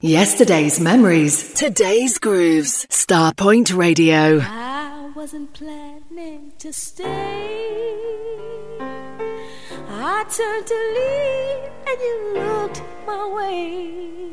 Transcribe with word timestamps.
Yesterday's 0.00 0.78
memories, 0.78 1.52
today's 1.54 2.18
grooves. 2.18 2.86
Starpoint 2.88 3.76
Radio. 3.76 4.38
I 4.38 5.10
wasn't 5.16 5.52
planning 5.52 6.52
to 6.60 6.72
stay. 6.72 7.04
I 9.88 10.24
turned 10.30 10.66
to 10.68 10.80
leave 10.98 11.72
and 11.88 12.00
you 12.00 12.32
looked 12.34 12.80
my 13.08 13.26
way. 13.26 14.30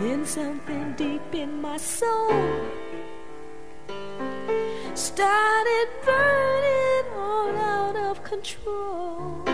Then 0.00 0.24
something 0.24 0.94
deep 0.96 1.34
in 1.34 1.60
my 1.60 1.76
soul 1.76 2.32
started 4.94 5.88
burning 6.02 7.12
all 7.14 7.56
out 7.58 7.96
of 7.96 8.24
control. 8.24 9.51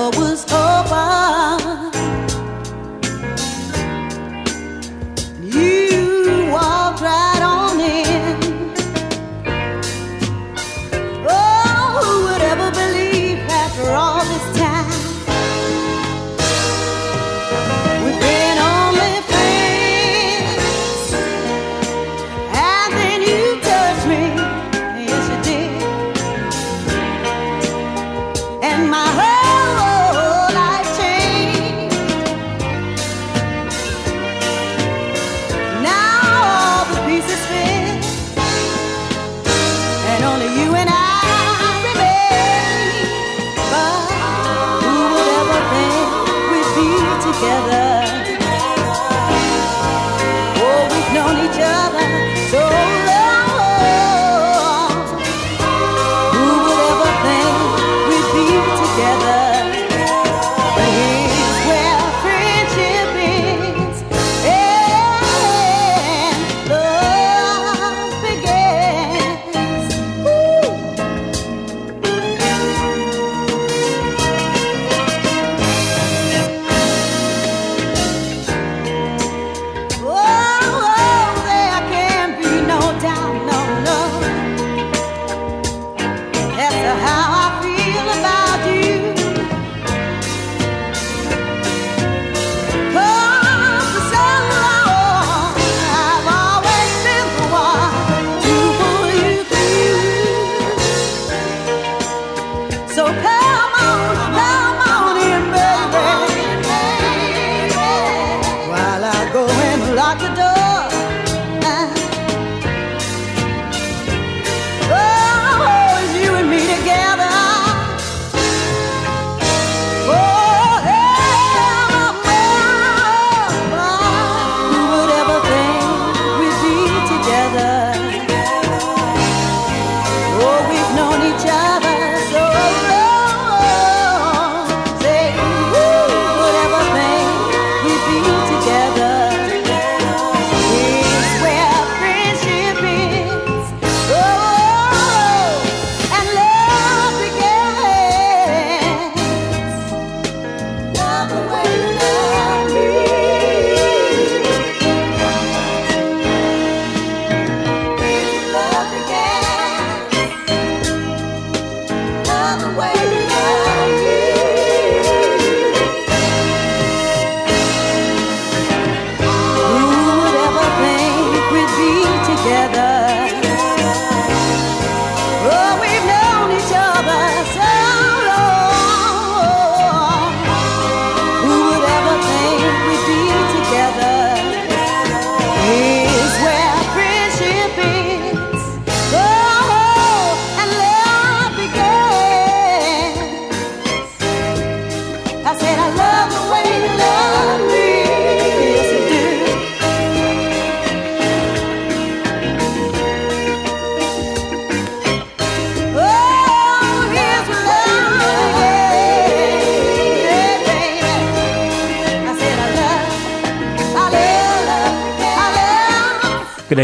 Oh, 0.00 0.12
oh, 0.14 1.07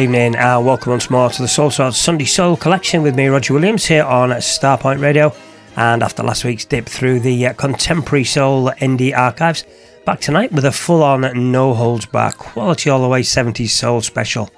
evening 0.04 0.36
and 0.36 0.66
welcome 0.66 0.90
once 0.90 1.08
more 1.08 1.30
to 1.30 1.40
the 1.40 1.48
Soulsorts 1.48 1.96
Sunday 1.96 2.26
Soul 2.26 2.58
Collection 2.58 3.02
with 3.02 3.16
me, 3.16 3.28
Roger 3.28 3.54
Williams, 3.54 3.86
here 3.86 4.04
on 4.04 4.28
Starpoint 4.28 5.00
Radio. 5.00 5.34
And 5.76 6.02
after 6.02 6.22
last 6.22 6.44
week's 6.44 6.66
dip 6.66 6.84
through 6.84 7.20
the 7.20 7.46
uh, 7.46 7.52
contemporary 7.54 8.24
soul 8.24 8.70
indie 8.80 9.16
archives, 9.16 9.64
back 10.04 10.20
tonight 10.20 10.52
with 10.52 10.66
a 10.66 10.72
full 10.72 11.02
on, 11.02 11.22
no 11.50 11.72
holds 11.72 12.04
back, 12.04 12.36
quality 12.36 12.90
all 12.90 13.00
the 13.00 13.08
way 13.08 13.22
70s 13.22 13.70
soul 13.70 14.02
special. 14.02 14.50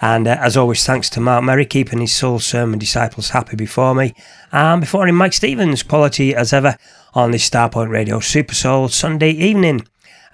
And 0.00 0.26
uh, 0.26 0.38
as 0.40 0.56
always, 0.56 0.86
thanks 0.86 1.10
to 1.10 1.20
Mark 1.20 1.44
Merry 1.44 1.66
keeping 1.66 2.00
his 2.00 2.14
soul 2.14 2.38
sermon 2.38 2.78
disciples 2.78 3.28
happy 3.28 3.56
before 3.56 3.94
me. 3.94 4.14
And 4.52 4.80
before 4.80 5.06
him, 5.06 5.16
Mike 5.16 5.34
Stevens, 5.34 5.82
quality 5.82 6.34
as 6.34 6.54
ever 6.54 6.78
on 7.12 7.32
this 7.32 7.48
Starpoint 7.48 7.90
Radio 7.90 8.20
Super 8.20 8.54
Soul 8.54 8.88
Sunday 8.88 9.32
evening. 9.32 9.86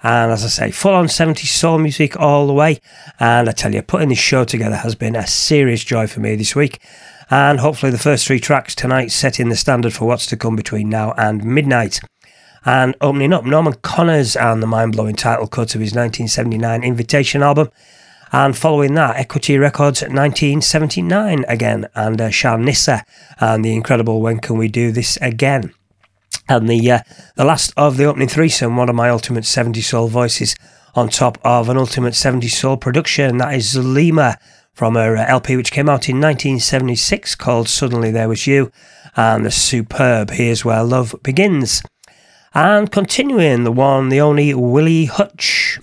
And 0.05 0.31
as 0.31 0.45
I 0.45 0.49
say, 0.49 0.69
full 0.69 0.93
on 0.93 1.07
70s 1.07 1.47
soul 1.47 1.79
music 1.79 2.15
all 2.19 2.45
the 2.45 2.53
way. 2.53 2.79
And 3.19 3.49
I 3.49 3.53
tell 3.53 3.73
you, 3.73 3.81
putting 3.81 4.09
this 4.09 4.19
show 4.19 4.45
together 4.45 4.75
has 4.75 4.93
been 4.93 5.15
a 5.15 5.25
serious 5.25 5.83
joy 5.83 6.05
for 6.05 6.19
me 6.19 6.35
this 6.35 6.55
week. 6.55 6.79
And 7.31 7.59
hopefully, 7.59 7.91
the 7.91 7.97
first 7.97 8.27
three 8.27 8.39
tracks 8.39 8.75
tonight 8.75 9.07
setting 9.11 9.49
the 9.49 9.55
standard 9.55 9.93
for 9.93 10.05
what's 10.05 10.27
to 10.27 10.37
come 10.37 10.55
between 10.55 10.89
now 10.89 11.13
and 11.17 11.43
midnight. 11.43 12.01
And 12.65 12.95
opening 13.01 13.33
up, 13.33 13.45
Norman 13.45 13.73
Connors 13.81 14.35
and 14.35 14.61
the 14.61 14.67
mind 14.67 14.91
blowing 14.91 15.15
title 15.15 15.47
cut 15.47 15.73
of 15.73 15.81
his 15.81 15.95
1979 15.95 16.83
Invitation 16.83 17.41
album. 17.41 17.71
And 18.31 18.55
following 18.55 18.93
that, 18.93 19.15
Equity 19.15 19.57
Records 19.57 20.03
1979 20.03 21.45
again, 21.47 21.87
and 21.95 22.21
uh, 22.21 22.29
Charnissa 22.29 23.01
and 23.39 23.65
the 23.65 23.73
incredible 23.73 24.21
When 24.21 24.37
Can 24.37 24.59
We 24.59 24.67
Do 24.67 24.91
This 24.91 25.17
Again? 25.19 25.73
And 26.47 26.69
the 26.69 26.91
uh, 26.91 26.99
the 27.35 27.45
last 27.45 27.73
of 27.75 27.97
the 27.97 28.05
opening 28.05 28.27
threesome, 28.27 28.77
one 28.77 28.89
of 28.89 28.95
my 28.95 29.09
ultimate 29.09 29.45
70 29.45 29.81
soul 29.81 30.07
voices 30.07 30.55
on 30.95 31.09
top 31.09 31.37
of 31.43 31.69
an 31.69 31.77
ultimate 31.77 32.15
70 32.15 32.47
soul 32.47 32.77
production. 32.77 33.37
That 33.37 33.53
is 33.53 33.75
Zulema 33.75 34.37
from 34.73 34.95
her 34.95 35.17
uh, 35.17 35.25
LP, 35.27 35.55
which 35.57 35.71
came 35.71 35.89
out 35.89 36.07
in 36.09 36.21
1976 36.21 37.35
called 37.35 37.67
Suddenly 37.67 38.11
There 38.11 38.29
Was 38.29 38.45
You. 38.45 38.71
And 39.15 39.45
the 39.45 39.51
superb 39.51 40.31
Here's 40.31 40.65
Where 40.65 40.83
Love 40.83 41.15
Begins. 41.23 41.81
And 42.53 42.91
continuing, 42.91 43.63
the 43.63 43.71
one, 43.71 44.09
the 44.09 44.21
only 44.21 44.53
Willie 44.53 45.05
Hutch. 45.05 45.79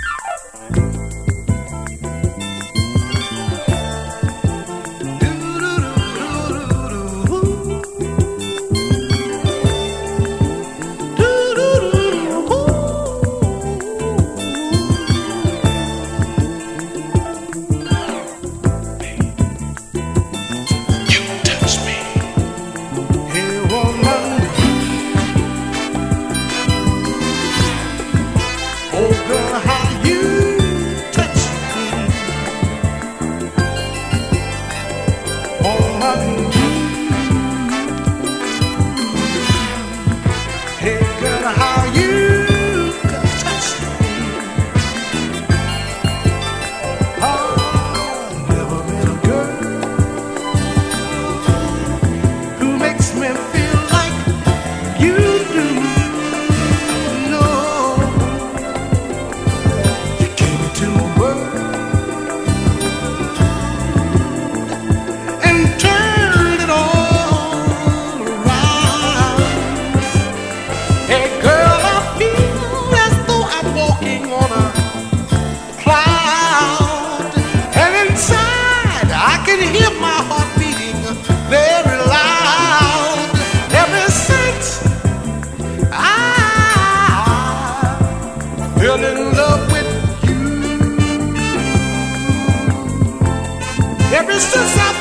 Ever 94.22 94.38
since 94.38 94.76
I 94.76 94.91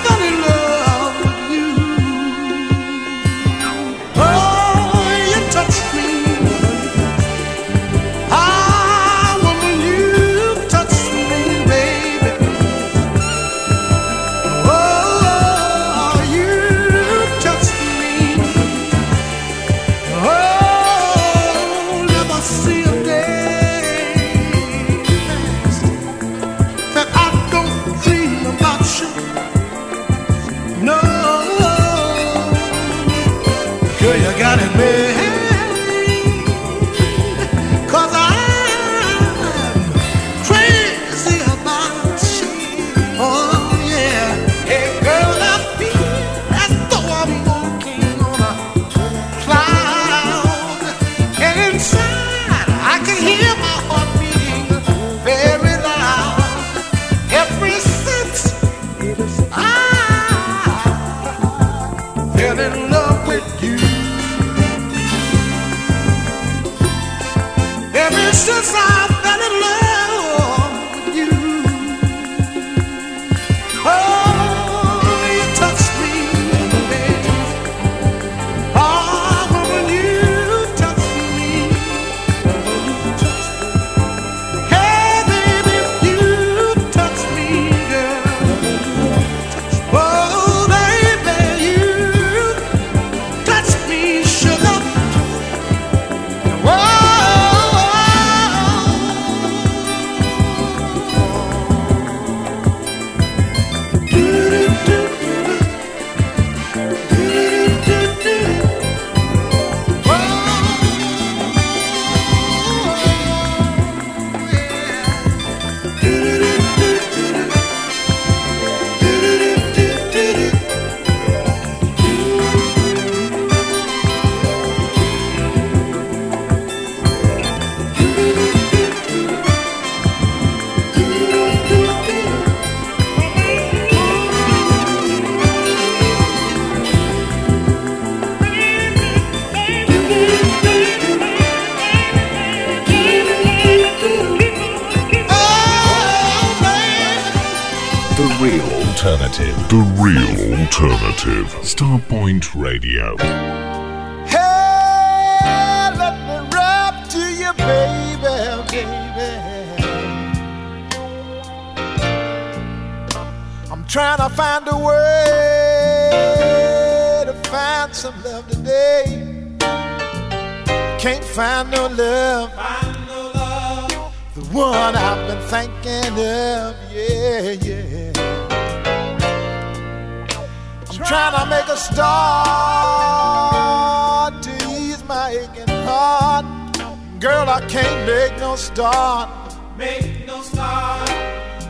start. 188.73 189.29
Make 189.77 190.25
no 190.27 190.41
start. 190.41 191.09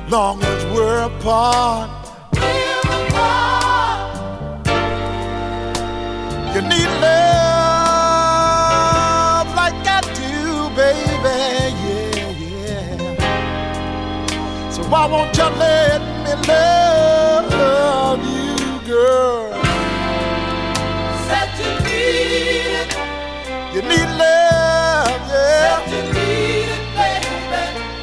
Long 0.10 0.42
as 0.44 0.66
we're 0.74 1.04
apart. 1.04 1.91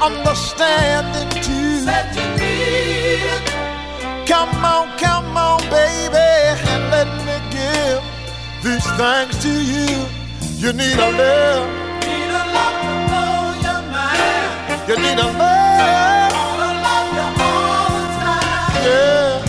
Understanding 0.09 1.29
too. 1.43 1.81
Said 1.85 2.17
you 2.17 2.27
need 2.41 3.29
it. 3.29 3.45
Come 4.27 4.49
on, 4.65 4.87
come 4.97 5.37
on, 5.37 5.61
baby, 5.69 6.17
and 6.73 6.85
let 6.95 7.09
me 7.27 7.37
give 7.53 8.01
these 8.65 8.89
things 8.97 9.37
to 9.45 9.53
you. 9.73 10.07
You 10.63 10.73
need 10.73 10.97
a 10.97 11.11
love. 11.21 11.69
Need 12.09 12.31
a 12.41 12.45
love 12.57 12.77
to 12.85 12.93
blow 13.09 13.37
your 13.67 13.81
mind. 13.93 14.89
You 14.89 14.97
need 14.97 15.19
a 15.19 15.29
love. 15.43 16.33
Love 16.87 17.09
you 17.19 17.29
all 17.45 17.93
the 18.01 18.09
time. 18.25 18.81
Yeah. 18.89 19.45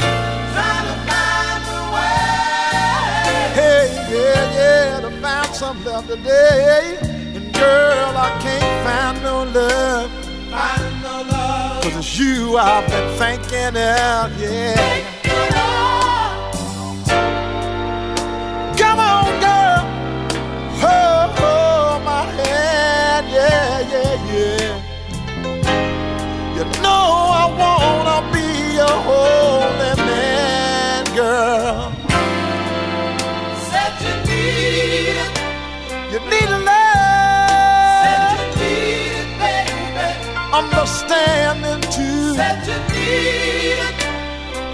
Trying 0.54 0.88
to 0.90 0.96
find 1.08 1.64
a 1.72 1.82
way. 1.96 3.56
Hey, 3.60 3.86
yeah, 4.12 4.44
yeah, 4.60 5.00
to 5.08 5.12
find 5.22 5.52
some 5.56 5.80
love 5.86 6.06
today. 6.08 6.98
And 7.36 7.48
girl, 7.54 8.12
I 8.18 8.30
can't 8.44 8.76
find 8.86 9.24
no 9.24 9.36
love. 9.58 10.19
Cause 10.60 11.96
it's 11.96 12.20
you 12.20 12.58
I've 12.58 12.88
been 12.90 13.18
thinking 13.18 13.78
of, 13.78 14.42
yeah. 14.42 14.99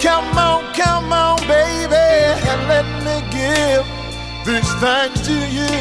Come 0.06 0.38
on, 0.38 0.72
come 0.72 1.12
on, 1.12 1.36
baby, 1.48 1.96
and 1.96 2.68
let 2.68 2.86
me 3.06 3.16
give 3.34 3.84
these 4.46 4.72
things 4.78 5.26
to 5.26 5.34
you. 5.56 5.72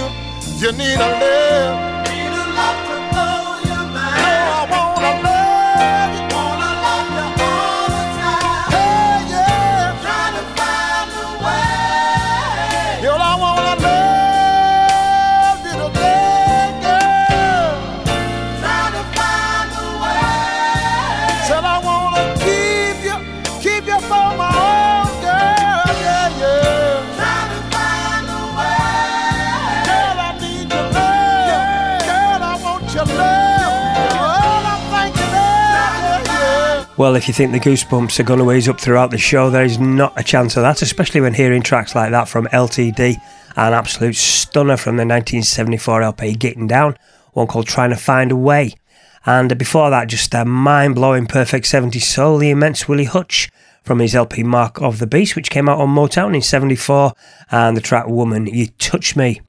You 0.57 0.71
need 0.75 0.95
a 0.95 1.09
love. 1.21 1.94
Well, 36.97 37.17
if 37.17 37.27
you 37.27 37.33
think 37.33 37.51
the 37.51 37.59
goosebumps 37.59 38.21
are 38.21 38.23
going 38.23 38.39
to 38.39 38.49
ease 38.53 38.69
up 38.69 38.79
throughout 38.79 39.11
the 39.11 39.17
show, 39.17 39.49
there 39.49 39.65
is 39.65 39.77
not 39.77 40.17
a 40.17 40.23
chance 40.23 40.55
of 40.55 40.63
that, 40.63 40.81
especially 40.81 41.19
when 41.19 41.33
hearing 41.33 41.61
tracks 41.61 41.93
like 41.93 42.11
that 42.11 42.29
from 42.29 42.45
LTD, 42.47 43.17
an 43.57 43.73
absolute 43.73 44.15
stunner 44.15 44.77
from 44.77 44.95
the 44.95 45.05
1974 45.05 46.03
LP 46.03 46.35
Getting 46.35 46.67
Down, 46.67 46.97
one 47.33 47.47
called 47.47 47.67
Trying 47.67 47.89
to 47.89 47.97
Find 47.97 48.31
a 48.31 48.35
Way. 48.37 48.75
And 49.25 49.57
before 49.57 49.89
that, 49.89 50.07
just 50.07 50.33
a 50.33 50.45
mind 50.45 50.95
blowing 50.95 51.25
Perfect 51.25 51.65
70s 51.65 52.03
Soul, 52.03 52.37
the 52.37 52.51
immense 52.51 52.87
Willie 52.87 53.03
Hutch 53.03 53.49
from 53.83 53.99
his 53.99 54.15
LP 54.15 54.43
Mark 54.43 54.81
of 54.81 54.99
the 54.99 55.07
Beast, 55.07 55.35
which 55.35 55.49
came 55.49 55.67
out 55.67 55.81
on 55.81 55.89
Motown 55.89 56.33
in 56.33 56.41
74, 56.41 57.11
and 57.51 57.75
the 57.75 57.81
track 57.81 58.07
Woman, 58.07 58.47
You 58.47 58.67
Touch 58.67 59.17
Me. 59.17 59.41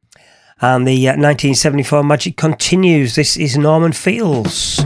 And 0.61 0.85
the 0.85 1.09
uh, 1.09 1.13
1974 1.13 2.03
magic 2.03 2.37
continues. 2.37 3.15
This 3.15 3.37
is 3.37 3.57
Norman 3.57 3.93
Feels. 3.93 4.85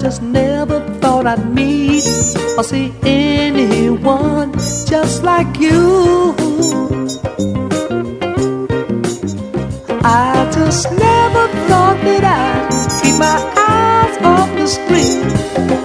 Just 0.00 0.22
never 0.22 0.80
thought 1.00 1.26
I'd 1.26 1.54
meet 1.54 2.06
or 2.56 2.64
see 2.64 2.92
anyone 3.02 4.52
just 4.86 5.22
like 5.22 5.58
you. 5.58 6.34
I 10.02 10.50
just 10.54 10.90
never 10.90 11.44
thought 11.68 11.98
that 12.06 12.24
I'd 12.24 13.02
keep 13.02 13.16
my 13.18 13.38
eyes 13.68 14.16
off 14.24 14.48
the 14.56 14.66
screen. 14.66 15.20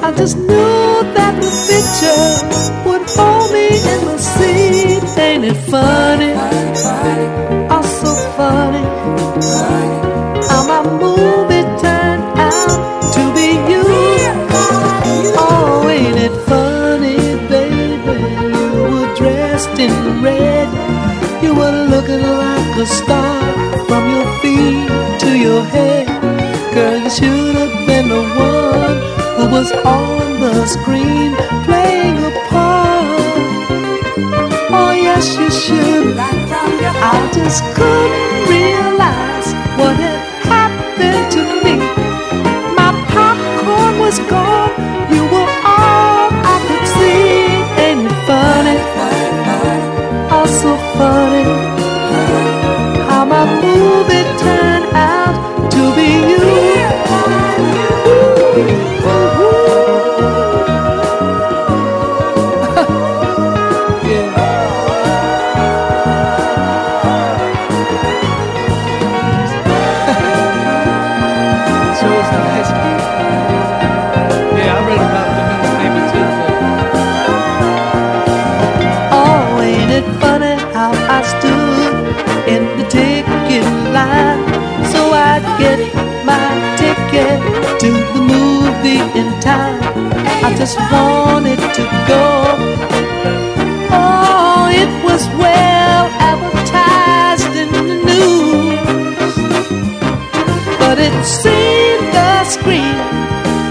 I 0.01 0.13
just 0.15 0.38
knew 0.38 1.04
that 1.17 1.34
the 1.41 1.51
picture 1.67 2.89
would 2.89 3.04
hold 3.17 3.51
me 3.51 3.67
in 3.67 4.06
the 4.06 4.17
seat. 4.17 5.19
Ain't 5.19 5.43
it 5.43 5.58
funny? 5.69 6.34
Oh, 7.69 7.82
so 7.82 8.15
funny. 8.38 10.05
Were 21.65 21.88
looking 21.88 22.21
like 22.21 22.78
a 22.78 22.86
star 22.86 23.41
from 23.88 24.04
your 24.15 24.30
feet 24.41 24.89
to 25.19 25.30
your 25.45 25.63
head. 25.63 26.06
Girl, 26.73 26.99
you 27.06 27.10
should 27.10 27.56
have 27.62 27.75
been 27.88 28.08
the 28.10 28.23
one 28.51 28.97
who 29.38 29.45
was 29.56 29.71
on 29.71 30.39
the 30.39 30.65
screen 30.67 31.32
playing 31.67 32.17
a 32.30 32.34
part. 32.49 33.69
Oh, 34.80 34.91
yes, 35.08 35.25
you 35.41 35.49
should. 35.63 36.15
I 37.13 37.32
just 37.34 37.63
couldn't 37.75 38.14
in 89.15 89.28
time. 89.39 89.80
I 90.43 90.54
just 90.58 90.78
wanted 90.91 91.60
to 91.78 91.84
go. 92.08 92.25
Oh, 93.91 94.67
it 94.84 94.91
was 95.04 95.28
well 95.43 96.06
advertised 96.32 97.54
in 97.63 97.69
the 97.71 97.97
news, 98.10 99.36
but 100.80 100.97
it 100.99 101.15
seemed 101.23 102.08
the 102.13 102.43
screen 102.43 102.95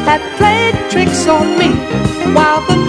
had 0.09 0.23
played 0.39 0.75
tricks 0.91 1.27
on 1.27 1.47
me 1.59 1.71
while 2.35 2.63
the 2.67 2.84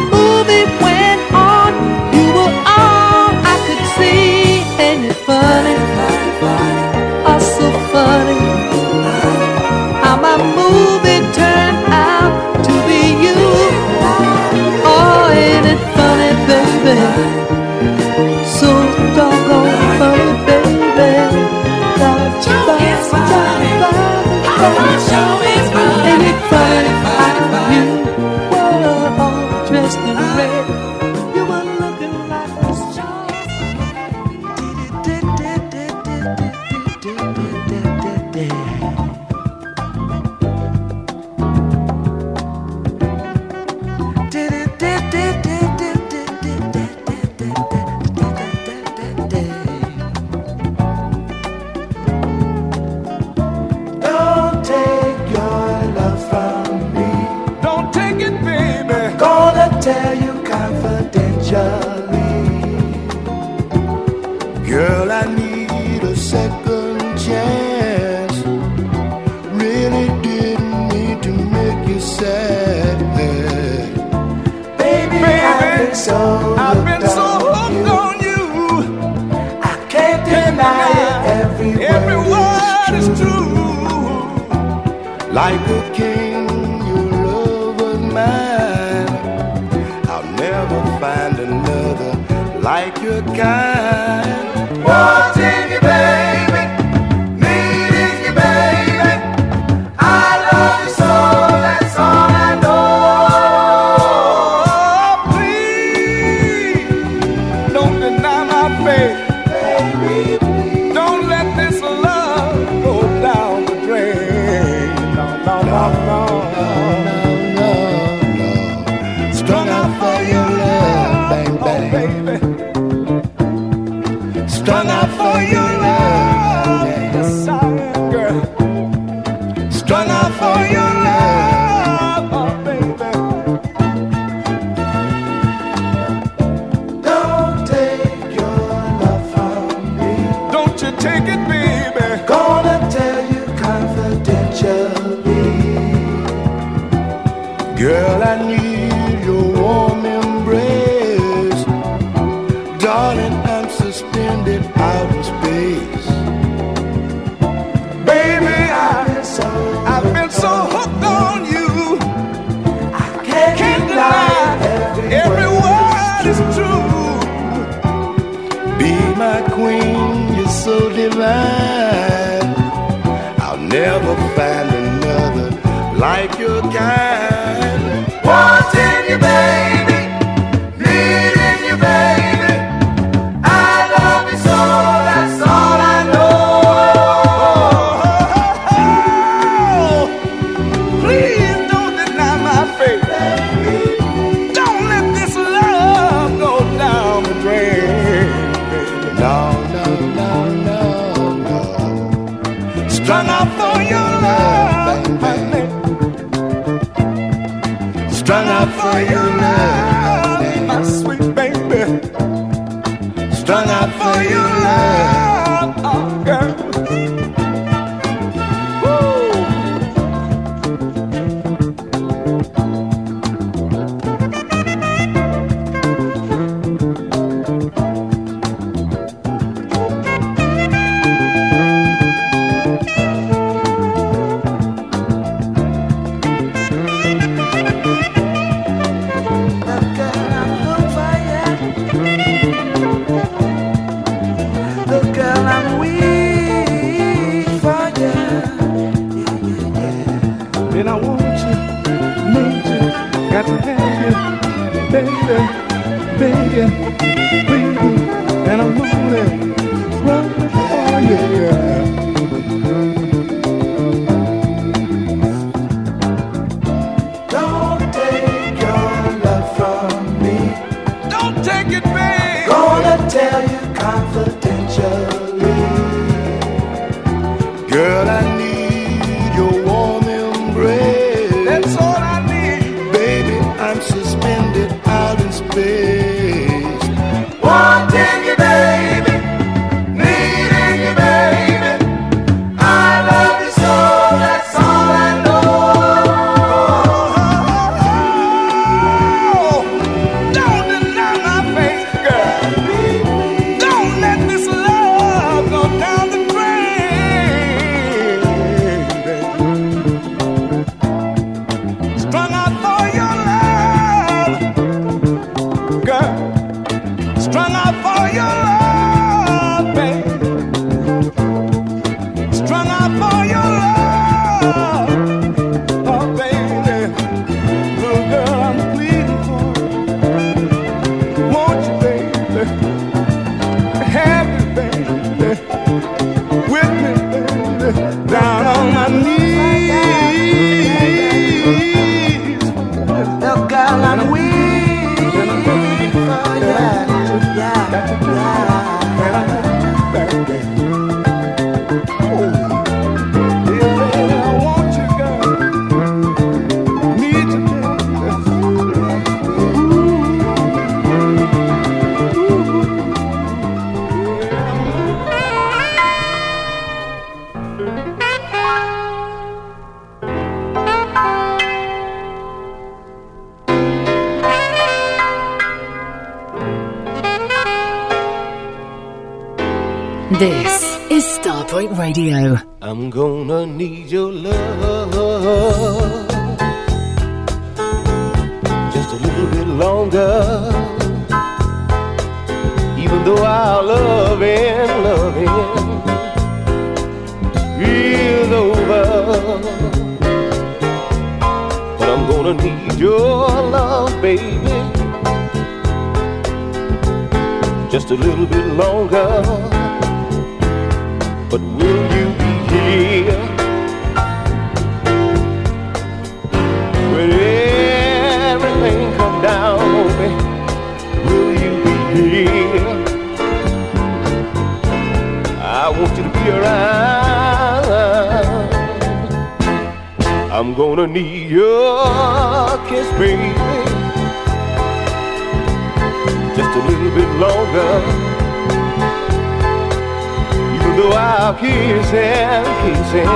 about 441.06 441.38
kissing, 441.40 442.46
kissing 442.62 443.10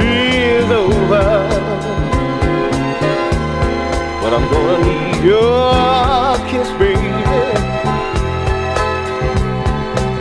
is 0.00 0.70
over. 0.70 1.28
But 4.22 4.30
I'm 4.36 4.46
gonna 4.54 4.78
need 4.88 5.18
your 5.22 6.38
kiss, 6.50 6.68
baby, 6.80 7.12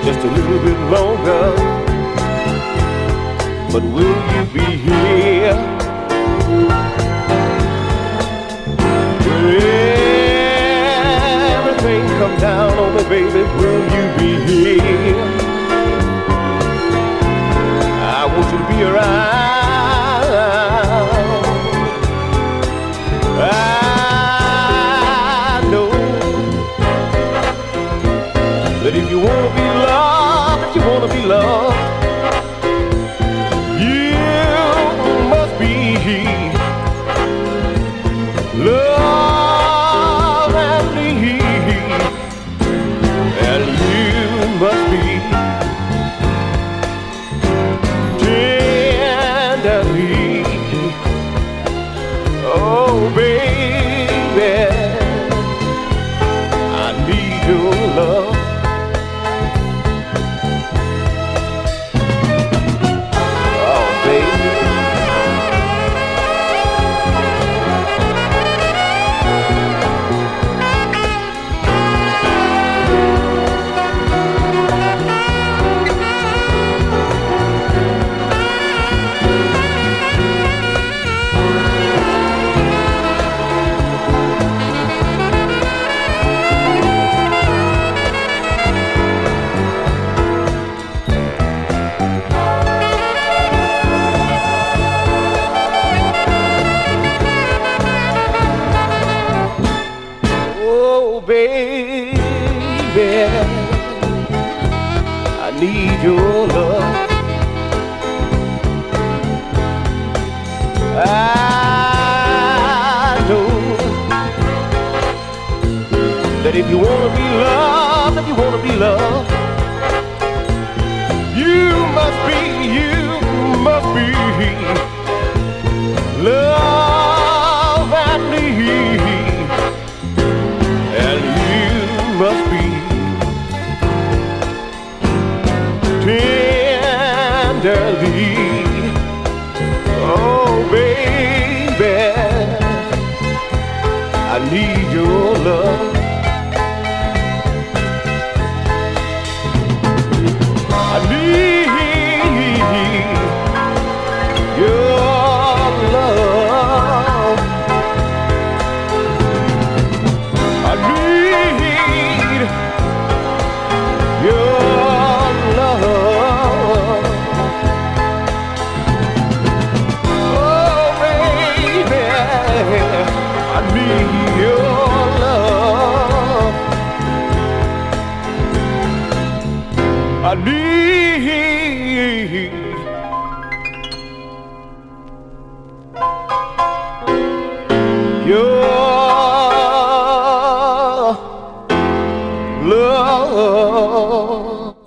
just 0.05 0.19
a 0.27 0.29
little 0.37 0.61
bit 0.67 0.79
longer. 0.95 1.45
But 3.71 3.83
will 3.95 4.19
you 4.33 4.43
be 4.57 4.67
here? 4.87 5.59
When 11.23 11.39
everything 11.57 12.03
come 12.21 12.35
down 12.39 12.73
on 12.83 12.89
me, 12.95 13.03
baby, 13.13 13.41
will 13.59 13.83
you 13.95 14.05
be 14.19 14.29
here? 14.51 15.18
you're 18.79 18.97
out. 18.97 19.09
I 23.41 23.43
know 25.69 25.89
that 28.81 28.95
if 28.95 29.09
you 29.09 29.19
wanna 29.19 29.49
be 29.53 29.67
loved, 29.85 30.75
you 30.75 30.81
wanna 30.81 31.07
be 31.13 31.21
loved. 31.25 31.68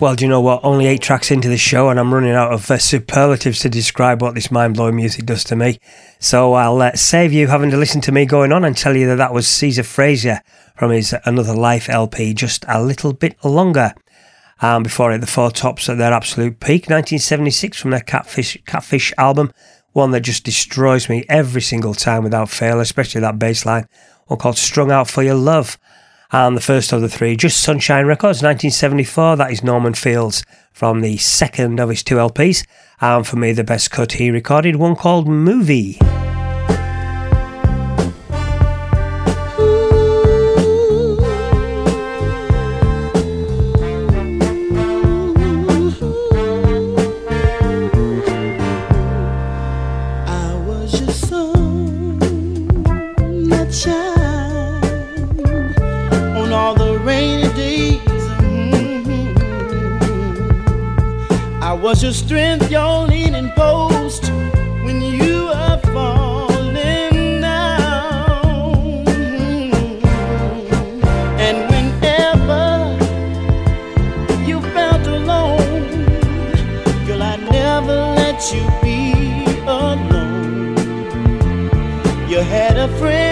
Well, 0.03 0.15
do 0.15 0.25
you 0.25 0.29
know 0.29 0.41
what? 0.41 0.65
Only 0.65 0.87
eight 0.87 1.01
tracks 1.01 1.31
into 1.31 1.47
the 1.47 1.55
show, 1.55 1.87
and 1.87 1.97
I'm 1.97 2.13
running 2.13 2.33
out 2.33 2.51
of 2.51 2.69
uh, 2.69 2.77
superlatives 2.77 3.61
to 3.61 3.69
describe 3.69 4.21
what 4.21 4.35
this 4.35 4.51
mind 4.51 4.75
blowing 4.75 4.97
music 4.97 5.25
does 5.25 5.45
to 5.45 5.55
me. 5.55 5.79
So 6.19 6.55
I'll 6.55 6.81
uh, 6.81 6.91
save 6.93 7.31
you 7.31 7.47
having 7.47 7.71
to 7.71 7.77
listen 7.77 8.01
to 8.01 8.11
me 8.11 8.25
going 8.25 8.51
on 8.51 8.65
and 8.65 8.75
tell 8.75 8.97
you 8.97 9.07
that 9.07 9.15
that 9.15 9.33
was 9.33 9.47
Caesar 9.47 9.83
Frazier 9.83 10.41
from 10.75 10.91
his 10.91 11.15
Another 11.23 11.55
Life 11.55 11.87
LP, 11.87 12.33
just 12.33 12.65
a 12.67 12.83
little 12.83 13.13
bit 13.13 13.41
longer. 13.45 13.93
And 14.61 14.83
before 14.83 15.13
it, 15.13 15.19
the 15.19 15.25
Four 15.25 15.51
Tops 15.51 15.87
at 15.87 15.97
their 15.97 16.11
absolute 16.11 16.59
peak, 16.59 16.89
1976 16.89 17.79
from 17.79 17.91
their 17.91 18.01
Catfish, 18.01 18.57
Catfish 18.65 19.13
album, 19.17 19.53
one 19.93 20.11
that 20.11 20.19
just 20.19 20.43
destroys 20.43 21.07
me 21.07 21.23
every 21.29 21.61
single 21.61 21.93
time 21.93 22.25
without 22.25 22.49
fail, 22.49 22.81
especially 22.81 23.21
that 23.21 23.39
bass 23.39 23.65
line, 23.65 23.87
one 24.27 24.37
called 24.37 24.57
Strung 24.57 24.91
Out 24.91 25.09
for 25.09 25.23
Your 25.23 25.35
Love. 25.35 25.77
And 26.33 26.57
the 26.57 26.61
first 26.61 26.91
of 26.91 27.01
the 27.01 27.07
three, 27.07 27.35
Just 27.35 27.61
Sunshine 27.61 28.07
Records, 28.07 28.41
1974, 28.41 29.35
that 29.35 29.51
is 29.51 29.63
Norman 29.63 29.93
Feels 29.93 30.43
from 30.71 31.01
the 31.01 31.17
second 31.17 31.79
of 31.79 31.89
his 31.89 32.01
two 32.01 32.15
LPs. 32.15 32.65
And 32.99 33.25
for 33.25 33.35
me, 33.35 33.51
the 33.51 33.63
best 33.63 33.91
cut 33.91 34.13
he 34.13 34.31
recorded, 34.31 34.77
one 34.77 34.95
called 34.95 35.27
Movie. 35.27 35.99
Was 61.93 62.01
your 62.01 62.11
strength, 62.11 62.71
your 62.71 63.05
leaning 63.05 63.51
post 63.51 64.31
when 64.83 64.99
you 64.99 65.45
were 65.45 65.79
falling 65.93 67.39
down. 67.39 69.05
And 71.45 71.57
whenever 71.71 72.97
you 74.43 74.59
felt 74.73 75.05
alone, 75.05 76.05
girl, 77.05 77.21
I 77.21 77.35
never 77.51 77.97
let 78.21 78.41
you 78.51 78.63
be 78.81 79.45
alone. 79.67 80.75
You 82.27 82.39
had 82.39 82.75
a 82.77 82.87
friend, 82.97 83.22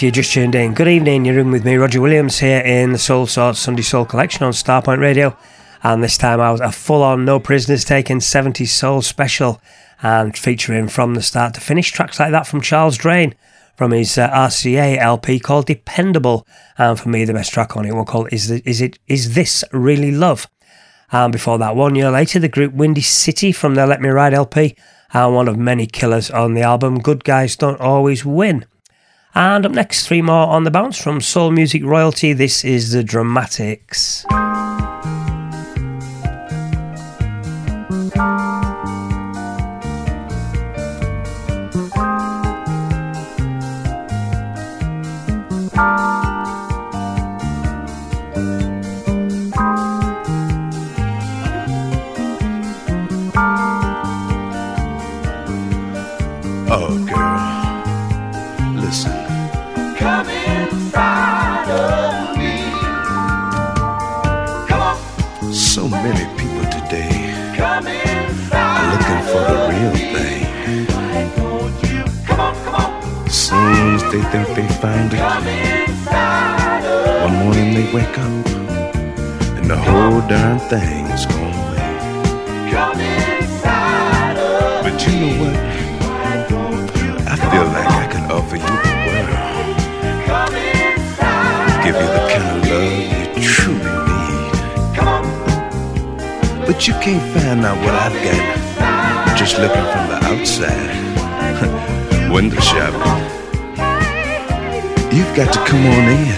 If 0.00 0.04
you 0.04 0.10
just 0.12 0.32
tuned 0.32 0.54
in, 0.54 0.72
good 0.72 0.88
evening. 0.88 1.26
You're 1.26 1.40
in 1.40 1.50
with 1.50 1.62
me, 1.62 1.76
Roger 1.76 2.00
Williams, 2.00 2.38
here 2.38 2.60
in 2.60 2.92
the 2.92 2.98
Soulsorts 2.98 3.58
Sunday 3.58 3.82
Soul 3.82 4.06
Collection 4.06 4.46
on 4.46 4.52
Starpoint 4.52 4.98
Radio. 4.98 5.36
And 5.82 6.02
this 6.02 6.16
time 6.16 6.40
I 6.40 6.50
was 6.50 6.62
a 6.62 6.72
full 6.72 7.02
on 7.02 7.26
No 7.26 7.38
Prisoners 7.38 7.84
Taken 7.84 8.16
70s 8.16 8.68
Soul 8.68 9.02
special 9.02 9.60
and 10.02 10.34
featuring 10.38 10.88
from 10.88 11.12
the 11.12 11.20
start 11.20 11.52
to 11.52 11.60
finish 11.60 11.90
tracks 11.90 12.18
like 12.18 12.30
that 12.30 12.46
from 12.46 12.62
Charles 12.62 12.96
Drain 12.96 13.34
from 13.76 13.90
his 13.90 14.16
uh, 14.16 14.30
RCA 14.30 14.96
LP 14.96 15.38
called 15.38 15.66
Dependable. 15.66 16.46
And 16.78 16.98
for 16.98 17.10
me, 17.10 17.26
the 17.26 17.34
best 17.34 17.52
track 17.52 17.76
on 17.76 17.84
it 17.84 17.92
one 17.94 18.06
called 18.06 18.32
Is, 18.32 18.48
the, 18.48 18.62
Is 18.64 18.80
It 18.80 18.98
Is 19.06 19.34
This 19.34 19.64
Really 19.70 20.12
Love? 20.12 20.46
And 21.12 21.30
before 21.30 21.58
that, 21.58 21.76
one 21.76 21.94
year 21.94 22.10
later, 22.10 22.38
the 22.38 22.48
group 22.48 22.72
Windy 22.72 23.02
City 23.02 23.52
from 23.52 23.74
their 23.74 23.86
Let 23.86 24.00
Me 24.00 24.08
Ride 24.08 24.32
LP 24.32 24.76
and 25.12 25.34
one 25.34 25.46
of 25.46 25.58
many 25.58 25.86
killers 25.86 26.30
on 26.30 26.54
the 26.54 26.62
album 26.62 27.00
Good 27.00 27.22
Guys 27.22 27.54
Don't 27.54 27.82
Always 27.82 28.24
Win. 28.24 28.64
And 29.34 29.64
up 29.64 29.72
next, 29.72 30.06
three 30.06 30.22
more 30.22 30.48
on 30.48 30.64
the 30.64 30.70
bounce 30.70 30.98
from 30.98 31.20
Soul 31.20 31.50
Music 31.52 31.84
Royalty. 31.84 32.32
This 32.32 32.64
is 32.64 32.90
the 32.92 33.04
Dramatics. 33.04 34.24
So 65.52 65.88
many 65.88 66.24
people 66.38 66.64
today 66.70 67.32
are 67.60 67.82
looking 68.92 69.22
for 69.30 69.42
the 69.50 69.56
real 69.70 69.94
thing. 70.14 70.46
Soon 73.28 73.94
as 73.96 74.02
they 74.12 74.22
think 74.30 74.46
they 74.54 74.68
found 74.80 75.12
it, 75.12 75.20
one 77.22 77.34
morning 77.44 77.74
they 77.74 77.86
wake 77.92 78.18
up 78.18 78.46
and 79.58 79.66
the 79.68 79.76
whole 79.76 80.20
darn 80.28 80.58
thing's 80.70 81.26
gone 81.26 81.52
away. 81.52 81.90
But 84.82 84.94
you 85.06 85.12
know 85.20 85.34
what? 85.42 85.56
I 87.26 87.34
feel 87.50 87.66
like 87.66 87.89
But 96.80 96.88
you 96.88 96.94
can't 96.94 97.22
find 97.34 97.60
out 97.62 97.76
what 97.84 97.92
I've 97.92 98.16
got 98.24 99.36
just 99.36 99.58
looking 99.58 99.84
from 99.92 100.08
the 100.08 100.18
outside. 100.32 100.96
Window 102.32 102.58
shopping. 102.60 103.20
You've 105.14 105.36
got 105.36 105.52
to 105.52 105.58
come 105.68 105.84
on 105.84 106.08
in. 106.08 106.34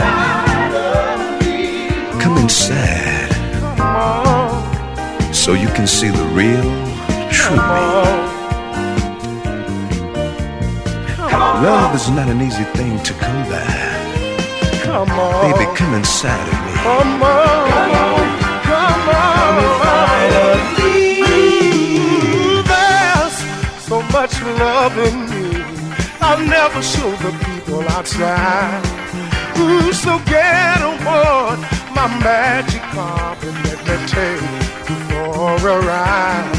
Come 2.21 2.39
inside. 2.39 3.31
So 5.33 5.53
you 5.53 5.69
can 5.69 5.87
see 5.87 6.09
the 6.09 6.25
real, 6.35 6.61
true 7.31 7.55
me. 7.55 7.61
Love 11.63 11.95
is 11.95 12.11
not 12.11 12.29
an 12.29 12.43
easy 12.43 12.65
thing 12.75 13.01
to 13.05 13.13
come 13.15 13.45
by. 13.49 13.65
Come 14.83 15.09
on. 15.09 15.53
Baby, 15.53 15.71
come 15.77 15.95
inside 15.95 16.49
of 16.49 16.55
me. 16.67 16.73
Come 16.83 17.23
on, 17.23 17.71
come 17.71 17.91
on, 17.93 17.95
come 17.95 18.15
on. 18.15 18.22
There's 22.71 23.37
so 23.89 24.03
much 24.17 24.35
love 24.63 24.97
in 24.99 25.17
me. 25.31 25.43
I'll 26.21 26.45
never 26.47 26.81
show 26.83 27.11
the 27.25 27.33
people 27.47 27.83
outside. 27.91 28.83
Ooh, 29.59 29.93
so 29.93 30.19
get 30.27 30.81
on 30.83 31.59
my 31.95 32.09
magic 32.25 32.83
carpet. 32.95 33.55
Let 33.65 33.79
me 33.87 33.97
take 34.07 34.43
you 34.89 34.97
for 35.11 35.69
a 35.69 35.81
ride. 35.91 36.59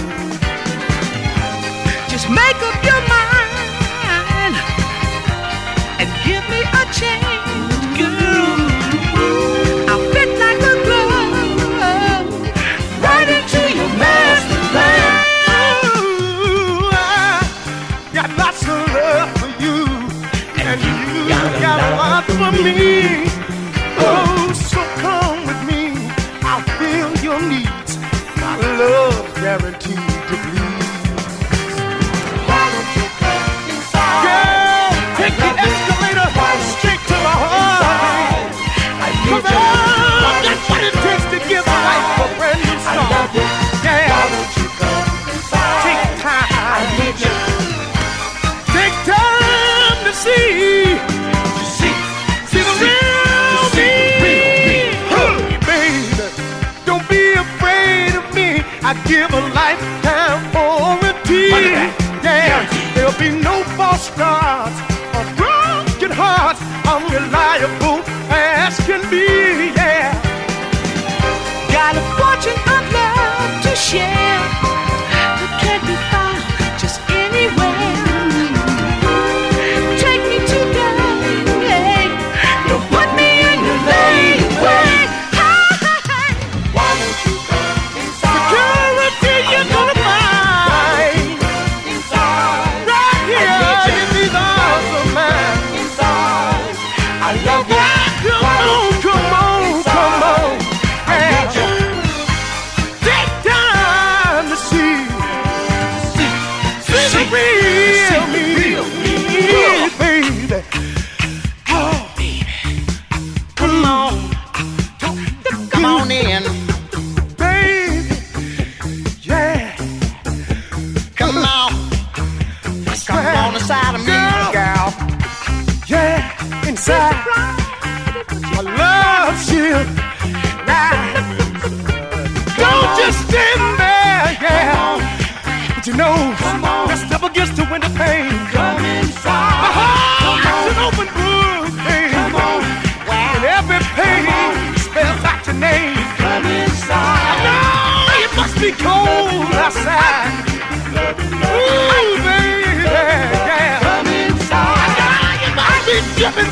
Just 2.09 2.27
make 2.29 2.59
up 2.69 2.77
your 2.89 3.01
mind 3.15 4.55
and 5.99 6.09
give 6.27 6.43
me 6.53 6.61
a 6.61 6.83
chance, 6.99 7.32
me. 22.61 23.32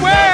win! 0.02 0.31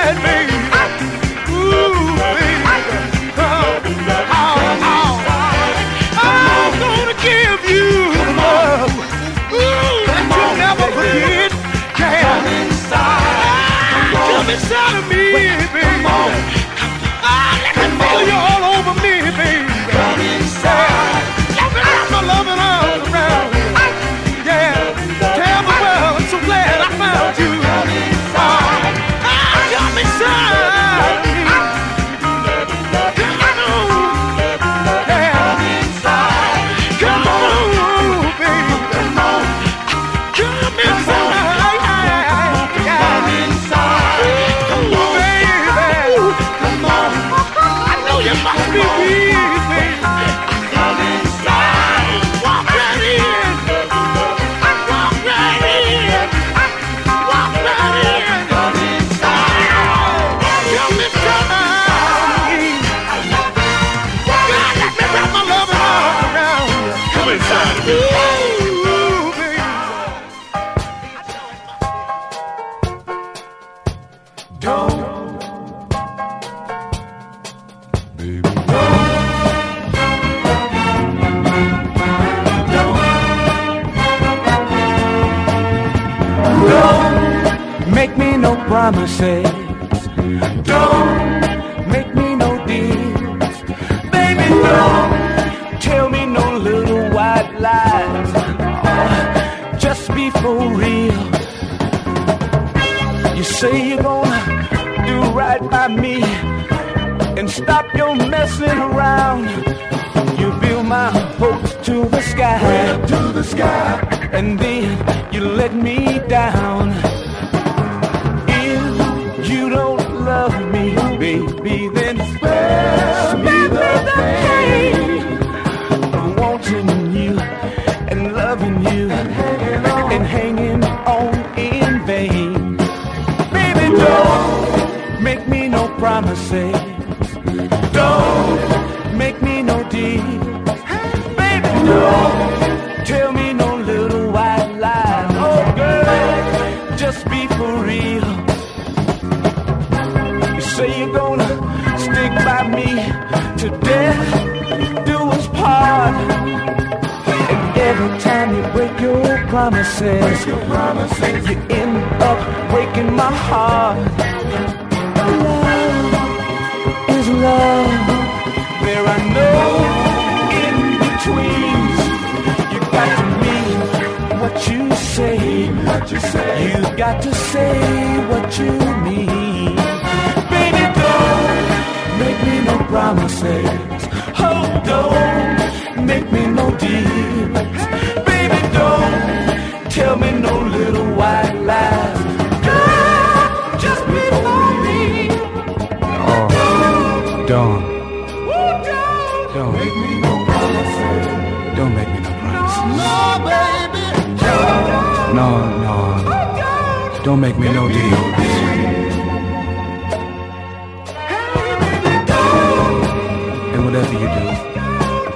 And 213.74 213.86
whatever 213.86 214.14
you 214.14 214.28
do, 214.28 214.44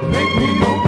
make 0.09 0.31
me 0.37 0.59
know. 0.59 0.80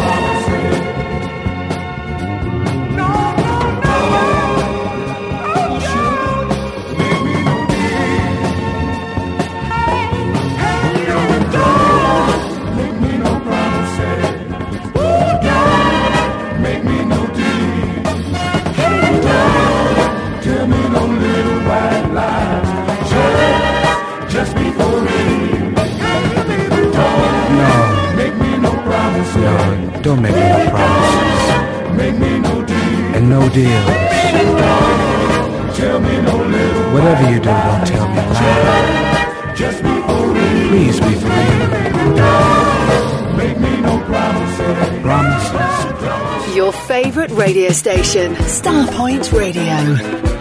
still 30.13 30.21
make 30.21 30.35
me 30.35 30.41
no 30.41 30.69
promises. 30.69 31.97
Make 31.97 32.17
me 32.19 32.39
no 32.39 32.65
deals. 32.65 33.15
And 33.15 33.29
no 33.29 33.49
deals. 33.49 33.87
Tell 35.77 35.99
me 35.99 36.21
no 36.21 36.37
Whatever 36.93 37.31
you 37.31 37.39
do, 37.39 37.49
don't 37.49 37.87
tell 37.87 38.07
me 38.09 38.15
lies. 38.15 39.57
Just 39.57 39.83
be 39.83 39.89
for 40.07 40.27
real. 40.27 40.69
Please 40.69 40.99
be 40.99 41.13
for 41.15 41.29
real. 41.29 42.17
Make 43.37 43.59
me 43.59 43.81
no 43.81 43.97
promises. 44.05 45.01
Promises. 45.01 46.55
Your 46.55 46.71
favorite 46.71 47.31
radio 47.31 47.71
station, 47.71 48.35
Starpoint 48.35 49.31
Radio. 49.33 50.32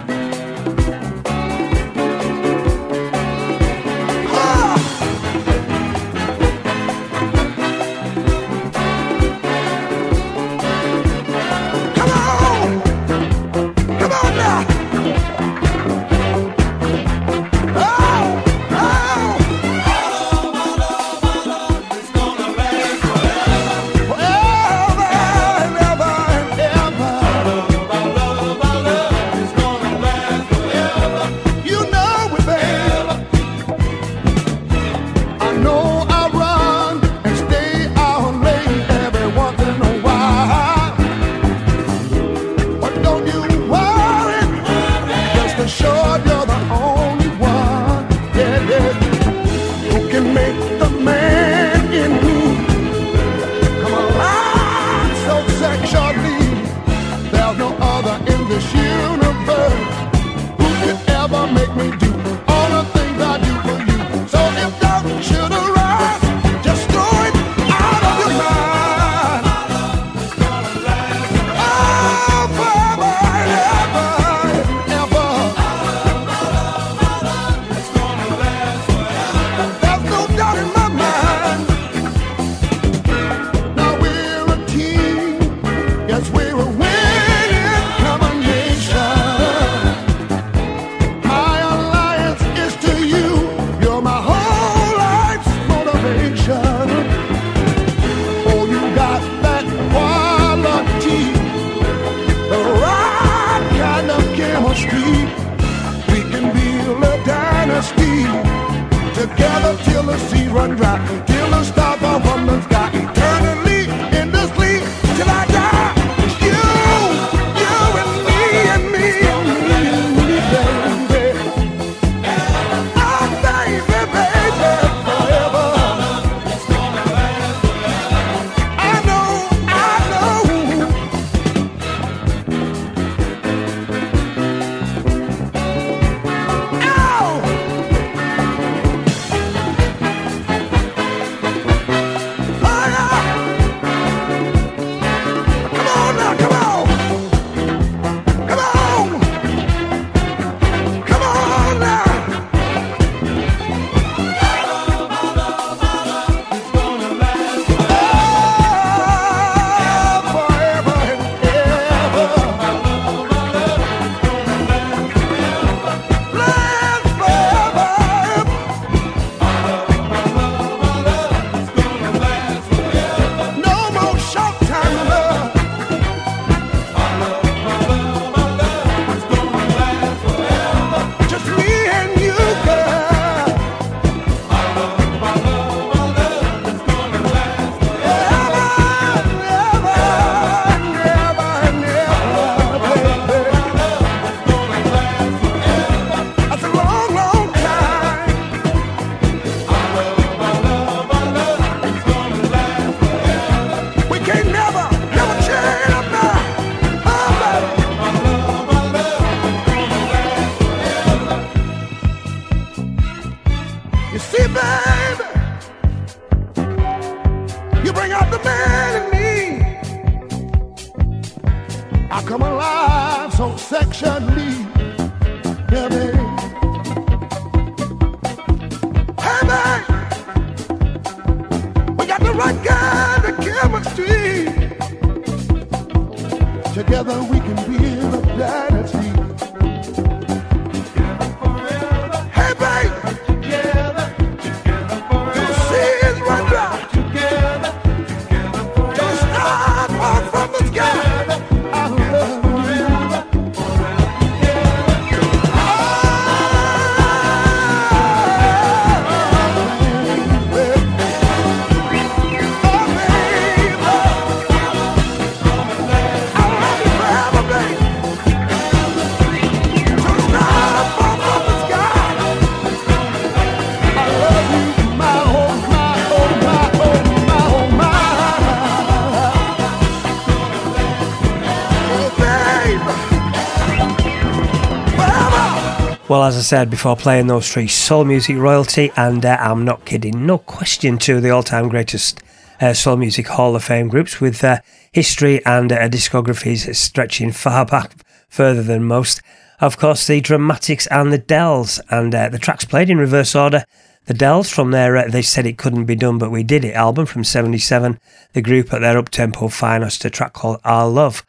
As 286.23 286.37
I 286.37 286.39
said 286.39 286.69
before 286.69 286.95
playing 286.95 287.27
those 287.27 287.51
three, 287.51 287.67
soul 287.67 288.05
music 288.05 288.37
royalty, 288.37 288.93
and 288.95 289.25
uh, 289.25 289.35
I'm 289.41 289.65
not 289.65 289.83
kidding, 289.83 290.25
no 290.25 290.37
question 290.37 290.93
of 290.95 291.21
the 291.21 291.31
all 291.31 291.43
time 291.43 291.67
greatest 291.67 292.23
uh, 292.61 292.73
soul 292.73 292.95
music 292.95 293.27
Hall 293.27 293.57
of 293.57 293.63
Fame 293.65 293.89
groups 293.89 294.21
with 294.21 294.41
uh, 294.41 294.59
history 294.93 295.45
and 295.45 295.69
uh, 295.69 295.89
discographies 295.89 296.73
stretching 296.77 297.33
far 297.33 297.65
back, 297.65 298.05
further 298.29 298.63
than 298.63 298.85
most. 298.85 299.21
Of 299.59 299.77
course, 299.77 300.07
the 300.07 300.21
Dramatics 300.21 300.87
and 300.87 301.11
the 301.11 301.17
Dells, 301.17 301.81
and 301.89 302.15
uh, 302.15 302.29
the 302.29 302.39
tracks 302.39 302.63
played 302.63 302.89
in 302.89 302.99
reverse 302.99 303.35
order. 303.35 303.65
The 304.05 304.13
Dells 304.13 304.49
from 304.49 304.71
their 304.71 304.95
uh, 304.95 305.09
They 305.09 305.23
Said 305.23 305.45
It 305.45 305.57
Couldn't 305.57 305.85
Be 305.85 305.95
Done 305.95 306.19
But 306.19 306.31
We 306.31 306.43
Did 306.43 306.63
It 306.63 306.73
album 306.73 307.05
from 307.05 307.25
77, 307.25 307.99
the 308.31 308.41
group 308.41 308.71
at 308.71 308.79
their 308.79 308.97
up-tempo 308.97 309.49
finest, 309.49 310.05
a 310.05 310.09
track 310.09 310.31
called 310.31 310.61
Our 310.63 310.87
Love. 310.87 311.25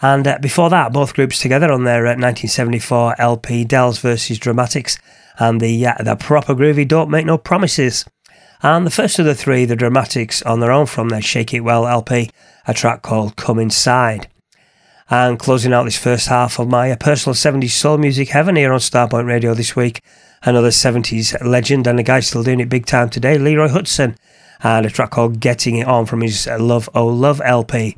And 0.00 0.26
uh, 0.26 0.38
before 0.38 0.70
that, 0.70 0.92
both 0.92 1.14
groups 1.14 1.40
together 1.40 1.72
on 1.72 1.84
their 1.84 2.06
uh, 2.06 2.10
1974 2.10 3.20
LP 3.20 3.64
Dells 3.64 3.98
versus 3.98 4.38
Dramatics 4.38 4.98
and 5.38 5.60
the 5.60 5.86
uh, 5.86 5.94
the 6.00 6.16
proper 6.16 6.54
groovy 6.54 6.86
Don't 6.86 7.10
Make 7.10 7.26
No 7.26 7.38
Promises. 7.38 8.04
And 8.62 8.84
the 8.84 8.90
first 8.90 9.18
of 9.18 9.24
the 9.24 9.34
three, 9.34 9.64
the 9.64 9.76
Dramatics, 9.76 10.42
on 10.42 10.60
their 10.60 10.72
own 10.72 10.86
from 10.86 11.10
their 11.10 11.22
Shake 11.22 11.54
It 11.54 11.60
Well 11.60 11.86
LP, 11.86 12.30
a 12.66 12.74
track 12.74 13.02
called 13.02 13.36
Come 13.36 13.58
Inside. 13.58 14.28
And 15.10 15.38
closing 15.38 15.72
out 15.72 15.84
this 15.84 15.98
first 15.98 16.28
half 16.28 16.58
of 16.58 16.68
my 16.68 16.90
uh, 16.90 16.96
personal 16.96 17.34
70s 17.34 17.70
soul 17.70 17.98
music 17.98 18.28
heaven 18.28 18.56
here 18.56 18.72
on 18.72 18.80
Starpoint 18.80 19.26
Radio 19.26 19.54
this 19.54 19.74
week, 19.74 20.02
another 20.42 20.68
70s 20.68 21.42
legend 21.44 21.86
and 21.86 21.98
a 21.98 22.02
guy 22.02 22.20
still 22.20 22.42
doing 22.42 22.60
it 22.60 22.68
big 22.68 22.84
time 22.84 23.08
today, 23.08 23.38
Leroy 23.38 23.68
Hutson, 23.68 24.16
and 24.62 24.84
a 24.84 24.90
track 24.90 25.10
called 25.10 25.40
Getting 25.40 25.78
It 25.78 25.86
On 25.86 26.04
from 26.04 26.20
his 26.20 26.46
uh, 26.46 26.58
Love 26.58 26.90
Oh 26.94 27.06
Love 27.06 27.40
LP. 27.44 27.96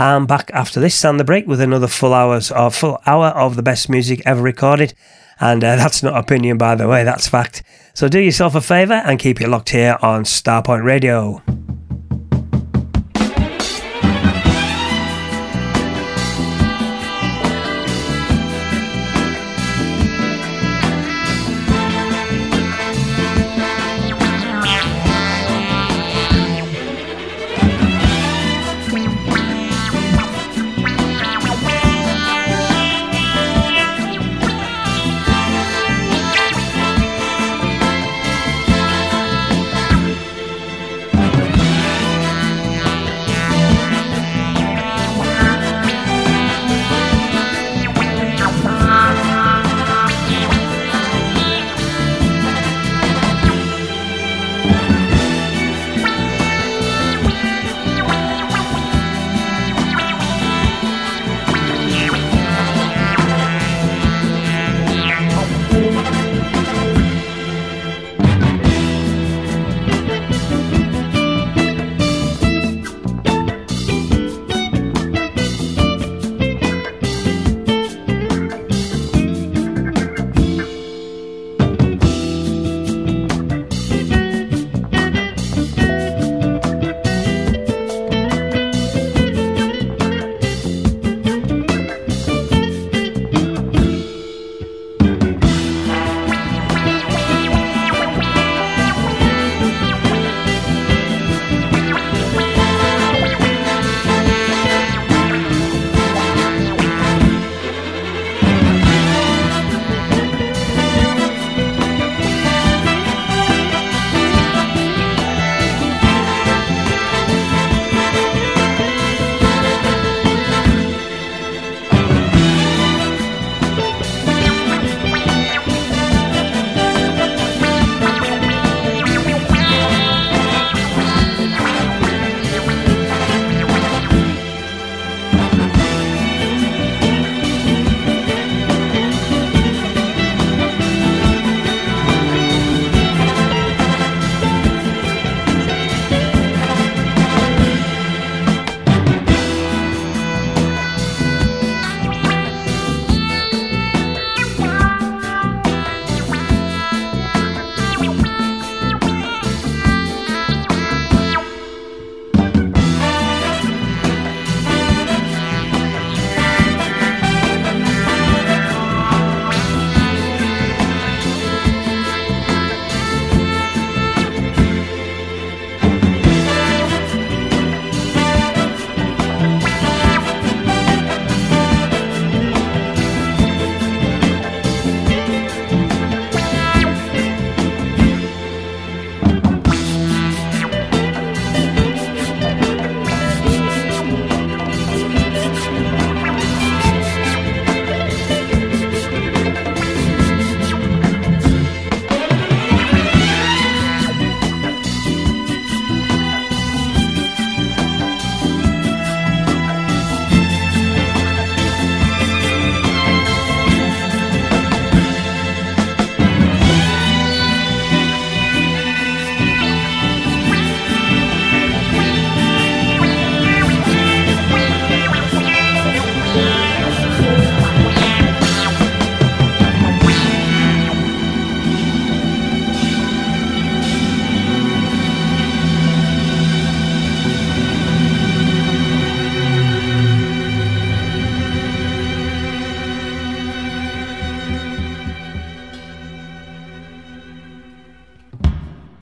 I'm 0.00 0.24
back 0.24 0.50
after 0.54 0.80
this 0.80 1.04
and 1.04 1.20
the 1.20 1.24
break 1.24 1.46
with 1.46 1.60
another 1.60 1.86
full 1.86 2.14
hours 2.14 2.50
of 2.52 2.74
full 2.74 3.02
hour 3.04 3.26
of 3.26 3.56
the 3.56 3.62
best 3.62 3.90
music 3.90 4.22
ever 4.24 4.40
recorded. 4.40 4.94
And 5.38 5.62
uh, 5.62 5.76
that's 5.76 6.02
not 6.02 6.16
opinion, 6.16 6.56
by 6.56 6.74
the 6.74 6.88
way, 6.88 7.04
that's 7.04 7.28
fact. 7.28 7.62
So 7.92 8.08
do 8.08 8.18
yourself 8.18 8.54
a 8.54 8.62
favour 8.62 8.94
and 8.94 9.18
keep 9.18 9.42
it 9.42 9.48
locked 9.48 9.68
here 9.68 9.98
on 10.00 10.24
Starpoint 10.24 10.84
Radio. 10.84 11.42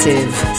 Alternative. 0.00 0.49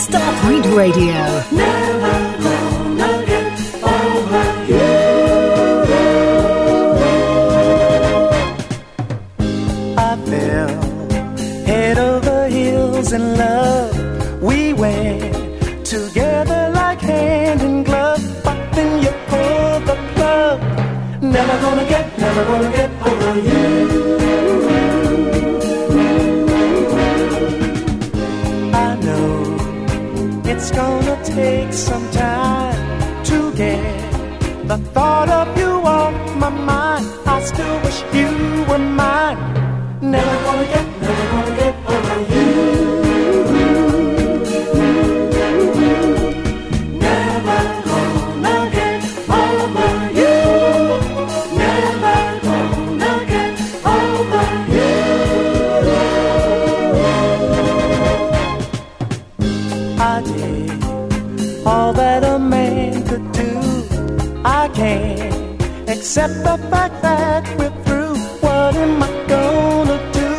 I 64.82 64.84
can't 64.84 65.90
accept 65.90 66.34
the 66.44 66.58
fact 66.72 67.04
that 67.04 67.44
we're 67.60 67.76
through. 67.86 68.18
What 68.46 68.76
am 68.76 69.04
I 69.04 69.10
gonna 69.34 70.00
do? 70.20 70.32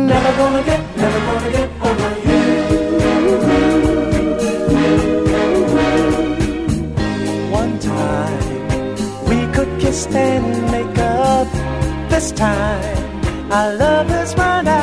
Never 0.00 0.32
gonna 0.40 0.62
get, 0.64 0.80
never 0.96 1.20
gonna 1.26 1.50
get 1.58 1.68
over 1.88 2.10
you. 2.28 2.44
One 7.60 7.78
time 7.80 8.40
we 9.28 9.38
could 9.54 9.72
kiss 9.78 10.06
and 10.06 10.46
make 10.72 10.98
up. 10.98 11.48
This 12.08 12.32
time 12.32 13.52
our 13.52 13.74
love 13.74 14.08
has 14.08 14.34
run 14.36 14.68
out 14.68 14.79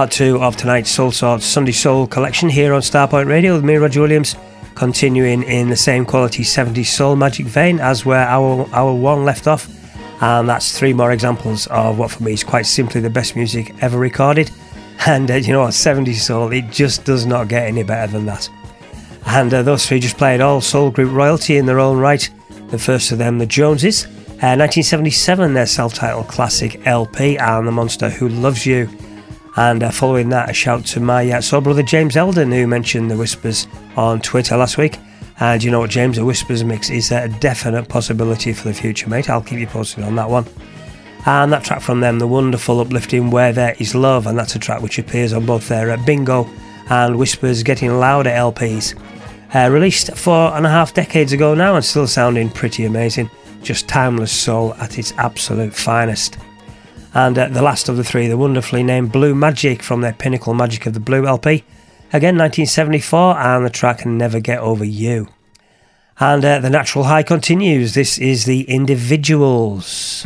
Part 0.00 0.12
two 0.12 0.42
of 0.42 0.56
tonight's 0.56 0.90
Soulsorts 0.90 1.42
Sunday 1.42 1.72
Soul 1.72 2.06
collection 2.06 2.48
here 2.48 2.72
on 2.72 2.80
Starpoint 2.80 3.26
Radio 3.26 3.52
with 3.52 3.64
me, 3.64 3.76
Roger 3.76 4.00
Williams, 4.00 4.34
continuing 4.74 5.42
in 5.42 5.68
the 5.68 5.76
same 5.76 6.06
quality 6.06 6.42
70s 6.42 6.86
soul 6.86 7.16
magic 7.16 7.44
vein 7.44 7.78
as 7.80 8.06
where 8.06 8.26
our, 8.26 8.66
our 8.72 8.94
one 8.94 9.26
left 9.26 9.46
off. 9.46 9.68
And 10.22 10.48
that's 10.48 10.78
three 10.78 10.94
more 10.94 11.12
examples 11.12 11.66
of 11.66 11.98
what 11.98 12.12
for 12.12 12.22
me 12.22 12.32
is 12.32 12.42
quite 12.42 12.64
simply 12.64 13.02
the 13.02 13.10
best 13.10 13.36
music 13.36 13.74
ever 13.82 13.98
recorded. 13.98 14.50
And 15.06 15.30
uh, 15.30 15.34
you 15.34 15.52
know 15.52 15.60
what, 15.60 15.72
70s 15.72 16.14
soul, 16.14 16.50
it 16.50 16.70
just 16.70 17.04
does 17.04 17.26
not 17.26 17.48
get 17.48 17.66
any 17.66 17.82
better 17.82 18.10
than 18.10 18.24
that. 18.24 18.48
And 19.26 19.52
uh, 19.52 19.62
those 19.62 19.84
three 19.84 20.00
just 20.00 20.16
played 20.16 20.40
all 20.40 20.62
soul 20.62 20.90
group 20.90 21.12
royalty 21.12 21.58
in 21.58 21.66
their 21.66 21.78
own 21.78 21.98
right. 21.98 22.26
The 22.68 22.78
first 22.78 23.12
of 23.12 23.18
them, 23.18 23.36
the 23.36 23.44
Joneses. 23.44 24.06
Uh, 24.06 24.56
1977, 24.56 25.52
their 25.52 25.66
self 25.66 25.92
titled 25.92 26.28
classic 26.28 26.86
LP, 26.86 27.36
and 27.36 27.66
The 27.66 27.72
Monster 27.72 28.08
Who 28.08 28.30
Loves 28.30 28.64
You. 28.64 28.88
And 29.60 29.82
uh, 29.82 29.90
following 29.90 30.30
that, 30.30 30.48
a 30.48 30.54
shout 30.54 30.86
to 30.86 31.00
my 31.00 31.32
uh, 31.32 31.42
soul 31.42 31.60
brother 31.60 31.82
James 31.82 32.16
Eldon, 32.16 32.50
who 32.50 32.66
mentioned 32.66 33.10
the 33.10 33.16
Whispers 33.18 33.66
on 33.94 34.18
Twitter 34.22 34.56
last 34.56 34.78
week. 34.78 34.96
And 35.38 35.62
you 35.62 35.70
know 35.70 35.80
what, 35.80 35.90
James, 35.90 36.16
the 36.16 36.24
Whispers 36.24 36.64
mix 36.64 36.88
is 36.88 37.12
a 37.12 37.28
definite 37.28 37.86
possibility 37.86 38.54
for 38.54 38.68
the 38.68 38.72
future, 38.72 39.10
mate. 39.10 39.28
I'll 39.28 39.42
keep 39.42 39.58
you 39.58 39.66
posted 39.66 40.02
on 40.02 40.16
that 40.16 40.30
one. 40.30 40.46
And 41.26 41.52
that 41.52 41.62
track 41.62 41.82
from 41.82 42.00
them, 42.00 42.18
the 42.18 42.26
wonderful, 42.26 42.80
uplifting 42.80 43.30
Where 43.30 43.52
There 43.52 43.76
Is 43.78 43.94
Love, 43.94 44.26
and 44.26 44.38
that's 44.38 44.56
a 44.56 44.58
track 44.58 44.80
which 44.80 44.98
appears 44.98 45.34
on 45.34 45.44
both 45.44 45.68
their 45.68 45.90
uh, 45.90 45.98
Bingo 46.06 46.48
and 46.88 47.18
Whispers 47.18 47.62
Getting 47.62 47.98
Louder 48.00 48.30
LPs. 48.30 48.98
Uh, 49.54 49.70
released 49.70 50.16
four 50.16 50.56
and 50.56 50.64
a 50.64 50.70
half 50.70 50.94
decades 50.94 51.34
ago 51.34 51.52
now 51.54 51.74
and 51.76 51.84
still 51.84 52.06
sounding 52.06 52.48
pretty 52.48 52.86
amazing. 52.86 53.28
Just 53.62 53.88
timeless 53.88 54.32
soul 54.32 54.72
at 54.76 54.98
its 54.98 55.12
absolute 55.18 55.74
finest. 55.74 56.38
And 57.12 57.38
uh, 57.38 57.48
the 57.48 57.62
last 57.62 57.88
of 57.88 57.96
the 57.96 58.04
three, 58.04 58.28
the 58.28 58.36
wonderfully 58.36 58.82
named 58.82 59.12
Blue 59.12 59.34
Magic 59.34 59.82
from 59.82 60.00
their 60.00 60.12
Pinnacle 60.12 60.54
Magic 60.54 60.86
of 60.86 60.94
the 60.94 61.00
Blue 61.00 61.26
LP. 61.26 61.64
Again, 62.12 62.36
1974, 62.36 63.38
and 63.38 63.66
the 63.66 63.70
track 63.70 64.06
Never 64.06 64.40
Get 64.40 64.58
Over 64.58 64.84
You. 64.84 65.28
And 66.18 66.44
uh, 66.44 66.58
the 66.58 66.70
natural 66.70 67.04
high 67.04 67.22
continues. 67.22 67.94
This 67.94 68.18
is 68.18 68.44
the 68.44 68.62
Individuals. 68.62 70.24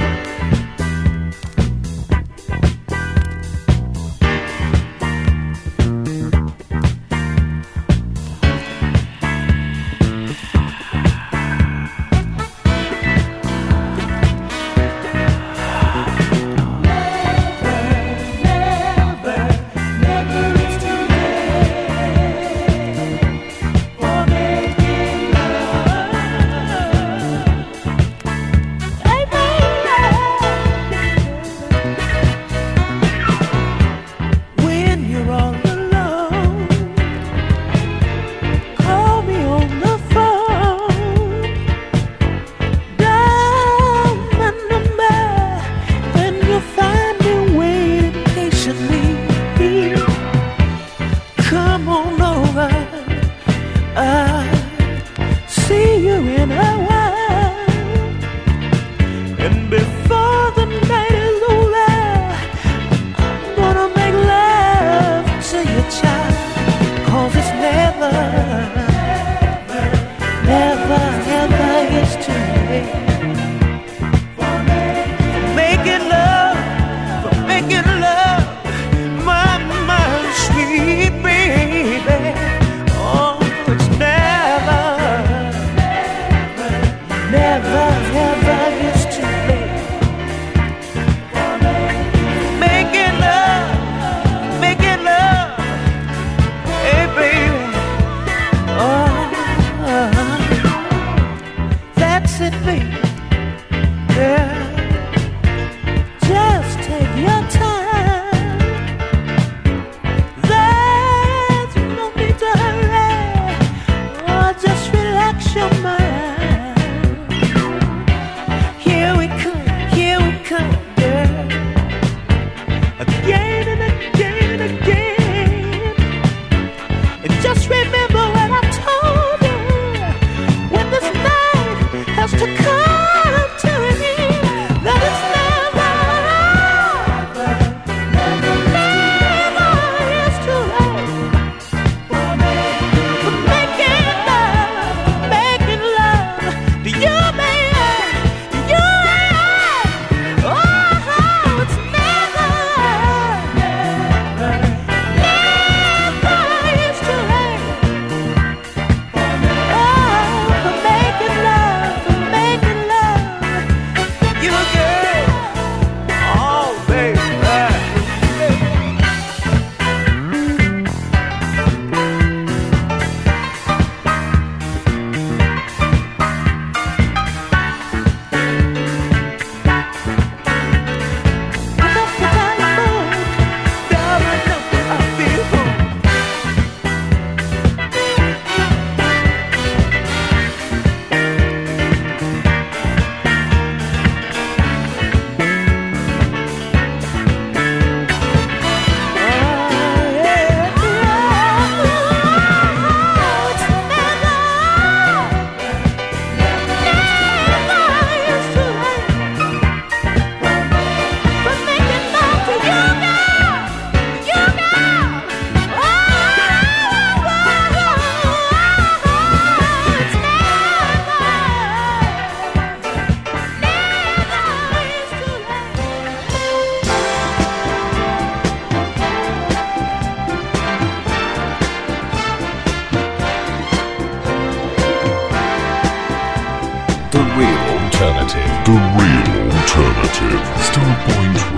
Starpoint 241.05 241.54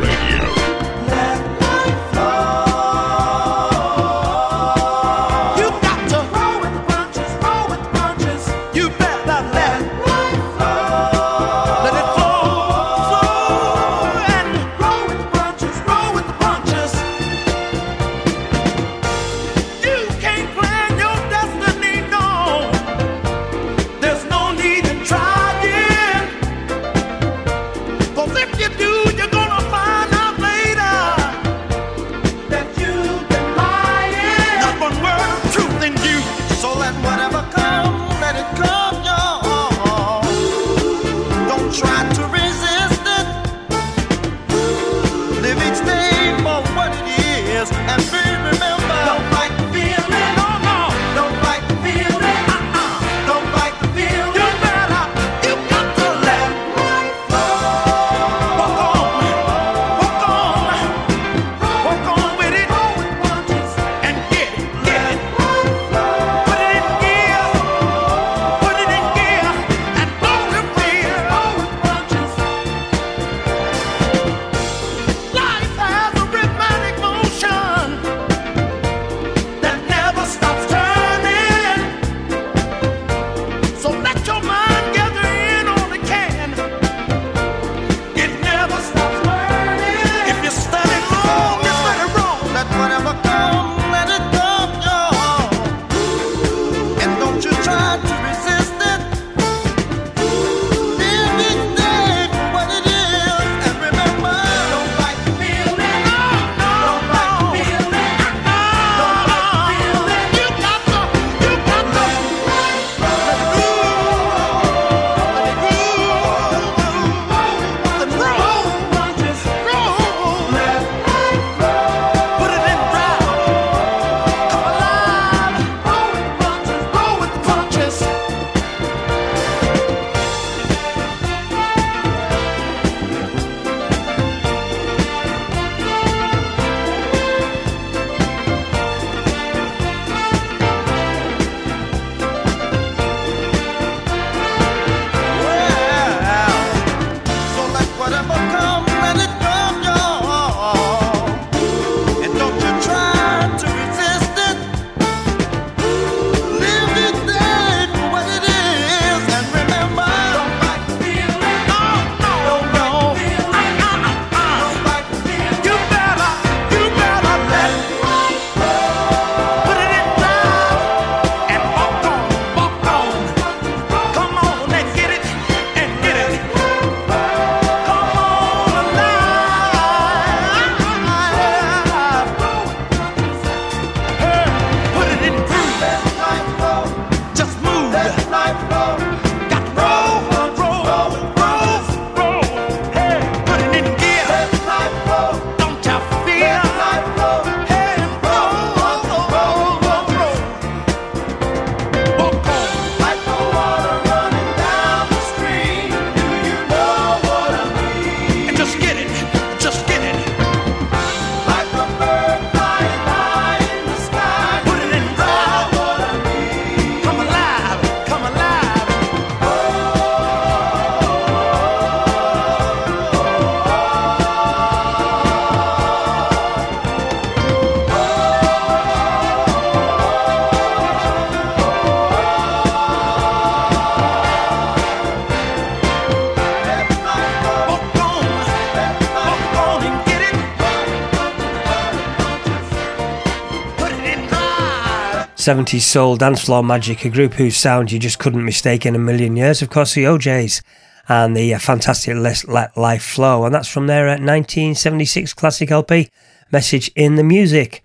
70s 245.46 245.82
soul 245.82 246.16
dance 246.16 246.42
floor 246.42 246.64
magic, 246.64 247.04
a 247.04 247.08
group 247.08 247.34
whose 247.34 247.56
sound 247.56 247.92
you 247.92 248.00
just 248.00 248.18
couldn't 248.18 248.44
mistake 248.44 248.84
in 248.84 248.96
a 248.96 248.98
million 248.98 249.36
years. 249.36 249.62
Of 249.62 249.70
course, 249.70 249.94
the 249.94 250.04
O'Jays 250.04 250.60
and 251.08 251.36
the 251.36 251.54
uh, 251.54 251.60
fantastic 251.60 252.16
Let 252.16 252.76
Life 252.76 253.04
Flow, 253.04 253.44
and 253.44 253.54
that's 253.54 253.68
from 253.68 253.86
their 253.86 254.08
uh, 254.08 254.18
1976 254.18 255.34
classic 255.34 255.70
LP, 255.70 256.10
Message 256.50 256.90
in 256.96 257.14
the 257.14 257.22
Music. 257.22 257.84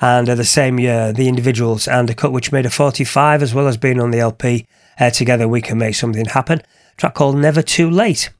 And 0.00 0.28
uh, 0.28 0.34
the 0.34 0.42
same 0.42 0.80
year, 0.80 1.12
the 1.12 1.28
individuals 1.28 1.86
and 1.86 2.10
a 2.10 2.16
cut 2.16 2.32
which 2.32 2.50
made 2.50 2.66
a 2.66 2.70
45, 2.70 3.44
as 3.44 3.54
well 3.54 3.68
as 3.68 3.76
being 3.76 4.00
on 4.00 4.10
the 4.10 4.18
LP, 4.18 4.66
uh, 4.98 5.10
together 5.10 5.46
we 5.46 5.60
can 5.60 5.78
make 5.78 5.94
something 5.94 6.24
happen. 6.24 6.62
Track 6.96 7.14
called 7.14 7.36
Never 7.36 7.62
Too 7.62 7.88
Late. 7.88 8.30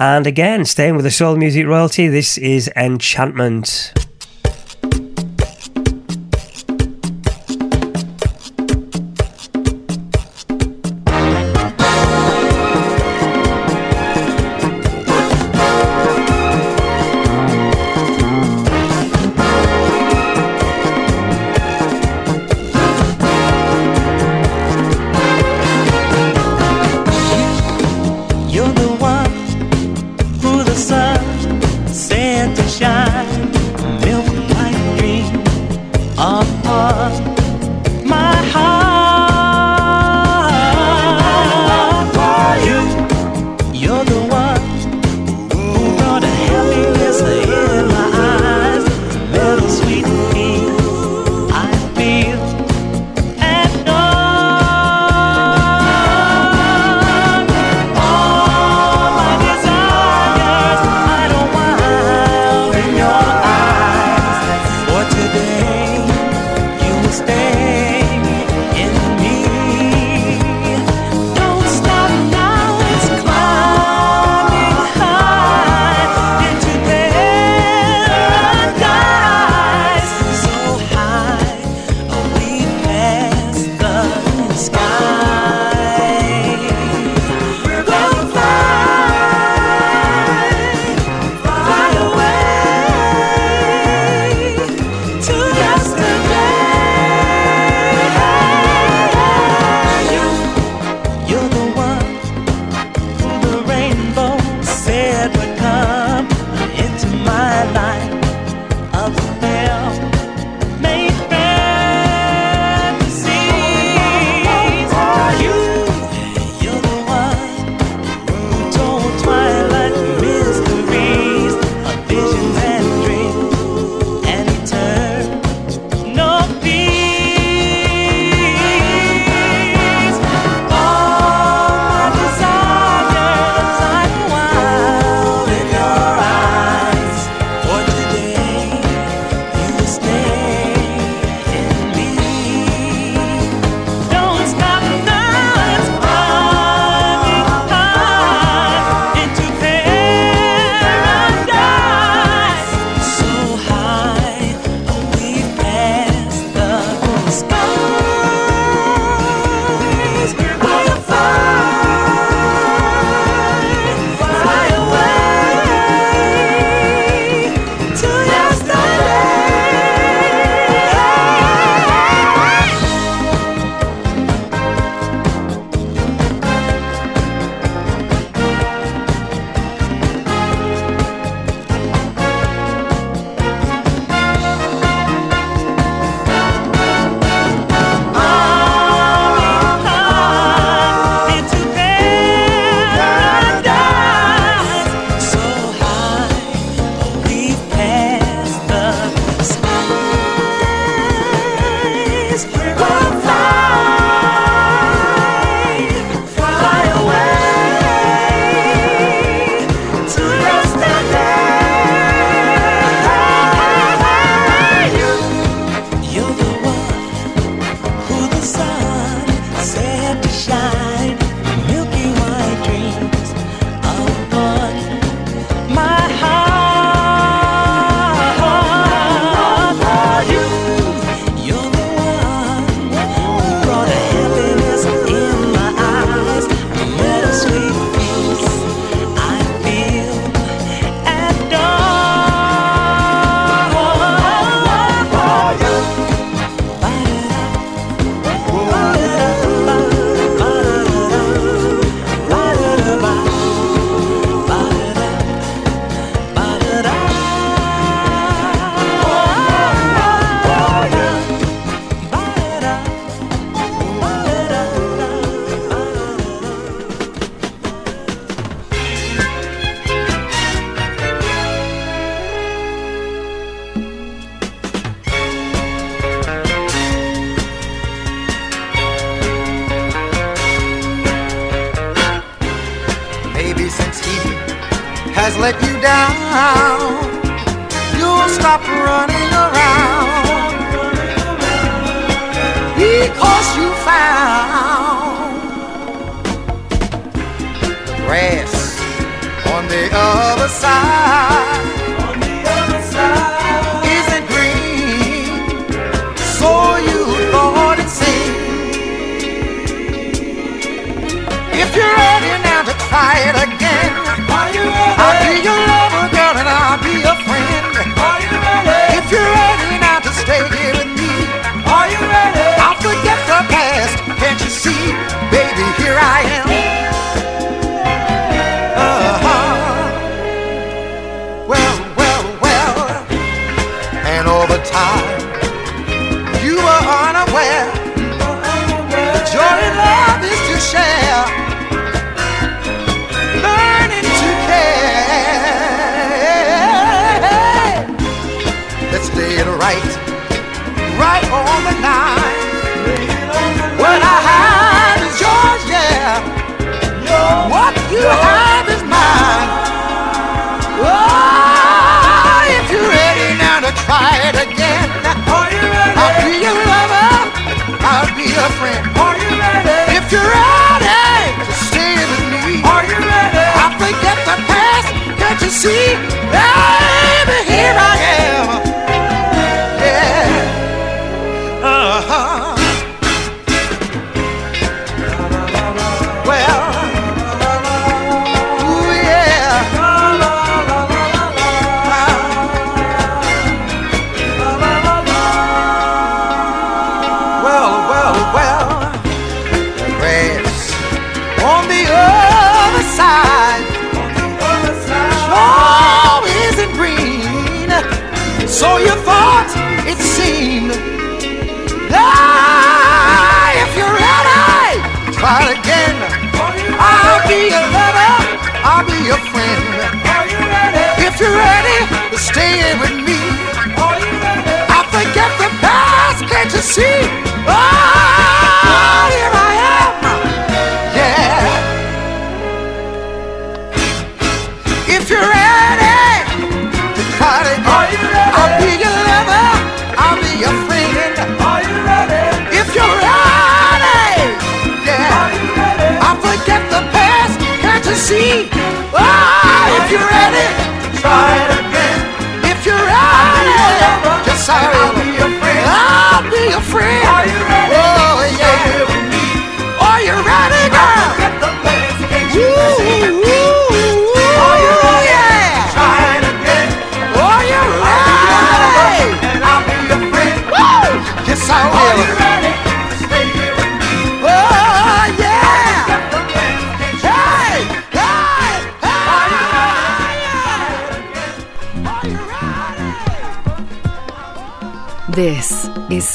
And 0.00 0.26
again, 0.26 0.64
staying 0.64 0.96
with 0.96 1.04
the 1.04 1.12
soul 1.12 1.36
music 1.36 1.64
royalty, 1.64 2.08
this 2.08 2.38
is 2.38 2.68
Enchantment. 2.74 3.94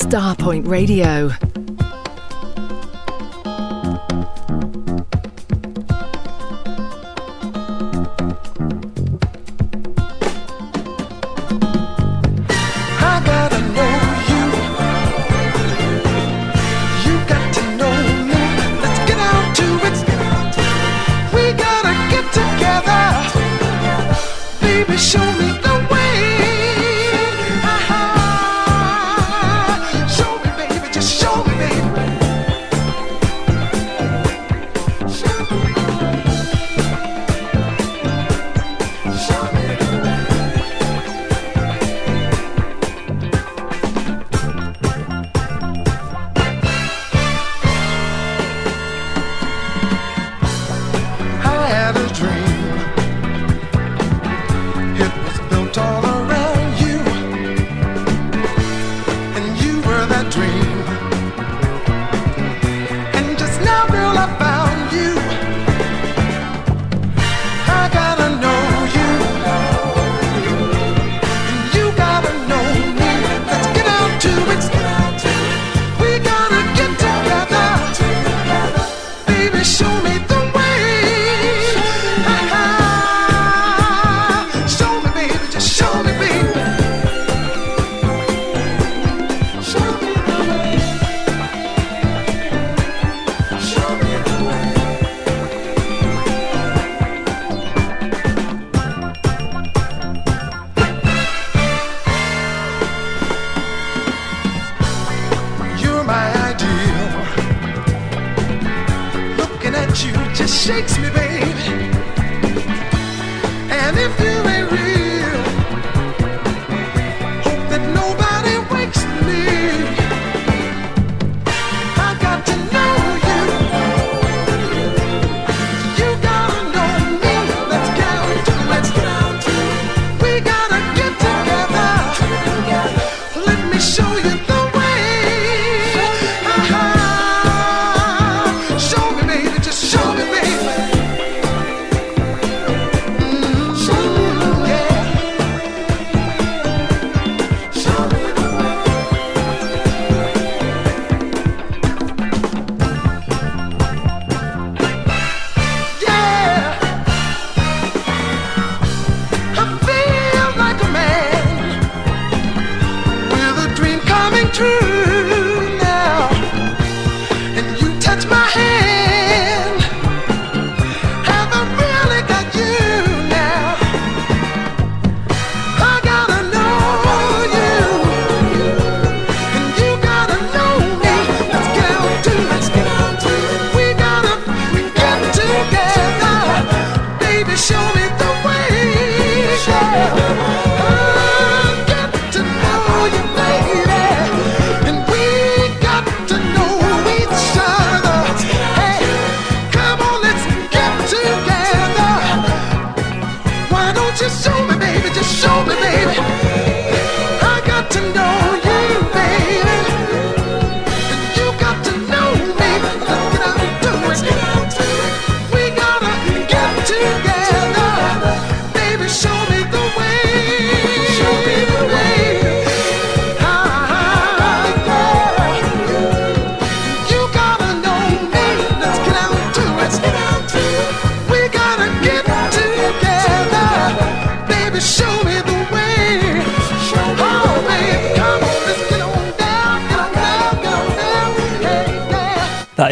Starpoint 0.09 0.65
Radio. 0.67 1.48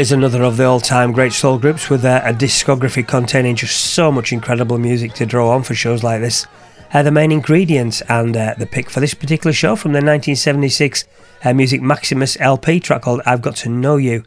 Is 0.08 0.14
another 0.14 0.44
of 0.44 0.56
the 0.56 0.64
all 0.64 0.80
time 0.80 1.12
great 1.12 1.34
soul 1.34 1.58
groups 1.58 1.90
with 1.90 2.06
uh, 2.06 2.22
a 2.24 2.32
discography 2.32 3.06
containing 3.06 3.58
just 3.58 3.76
so 3.94 4.10
much 4.10 4.32
incredible 4.32 4.78
music 4.78 5.12
to 5.12 5.26
draw 5.26 5.50
on 5.50 5.62
for 5.62 5.76
shows 5.76 6.02
like 6.02 6.22
this. 6.22 6.48
Uh, 6.94 7.04
the 7.04 7.12
main 7.12 7.30
ingredients 7.30 8.00
and 8.08 8.38
uh, 8.38 8.56
the 8.58 8.66
pick 8.66 8.90
for 8.90 9.02
this 9.02 9.14
particular 9.14 9.52
show 9.52 9.76
from 9.76 9.92
the 9.92 9.98
1976 9.98 11.04
uh, 11.44 11.54
Music 11.54 11.82
Maximus 11.82 12.38
LP 12.40 12.80
track 12.80 13.02
called 13.02 13.20
I've 13.26 13.42
Got 13.42 13.58
to 13.58 13.70
Know 13.70 13.98
You. 13.98 14.24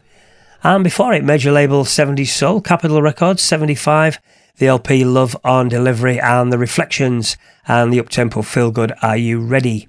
And 0.63 0.83
before 0.83 1.13
it, 1.13 1.23
major 1.23 1.51
label 1.51 1.83
70s 1.83 2.27
Soul, 2.27 2.61
Capitol 2.61 3.01
Records 3.01 3.41
75, 3.41 4.19
the 4.57 4.67
LP 4.67 5.03
Love 5.03 5.35
on 5.43 5.67
Delivery, 5.67 6.19
and 6.19 6.53
The 6.53 6.59
Reflections, 6.59 7.37
and 7.67 7.91
the 7.91 7.97
uptempo 7.97 8.45
Feel 8.45 8.69
Good 8.69 8.93
Are 9.01 9.17
You 9.17 9.41
Ready? 9.41 9.87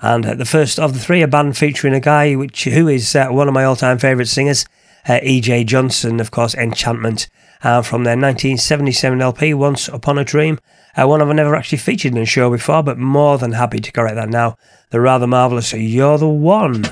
And 0.00 0.26
uh, 0.26 0.34
the 0.34 0.44
first 0.44 0.80
of 0.80 0.94
the 0.94 0.98
three, 0.98 1.22
a 1.22 1.28
band 1.28 1.56
featuring 1.56 1.94
a 1.94 2.00
guy 2.00 2.34
which 2.34 2.64
who 2.64 2.88
is 2.88 3.14
uh, 3.14 3.28
one 3.28 3.46
of 3.46 3.54
my 3.54 3.62
all 3.62 3.76
time 3.76 3.98
favourite 3.98 4.26
singers, 4.26 4.66
uh, 5.06 5.20
E.J. 5.22 5.64
Johnson, 5.64 6.20
of 6.20 6.30
course, 6.30 6.54
Enchantment. 6.54 7.28
And 7.62 7.84
from 7.84 8.04
their 8.04 8.16
1977 8.16 9.20
LP, 9.20 9.54
Once 9.54 9.88
Upon 9.88 10.18
a 10.18 10.24
Dream, 10.24 10.58
uh, 10.96 11.06
one 11.06 11.20
I've 11.20 11.34
never 11.34 11.54
actually 11.54 11.78
featured 11.78 12.12
in 12.12 12.18
a 12.18 12.24
show 12.24 12.50
before, 12.50 12.82
but 12.82 12.98
more 12.98 13.38
than 13.38 13.52
happy 13.52 13.78
to 13.80 13.92
correct 13.92 14.16
that 14.16 14.28
now. 14.28 14.56
The 14.90 15.00
rather 15.00 15.26
marvellous 15.26 15.72
You're 15.72 16.18
the 16.18 16.28
One. 16.28 16.84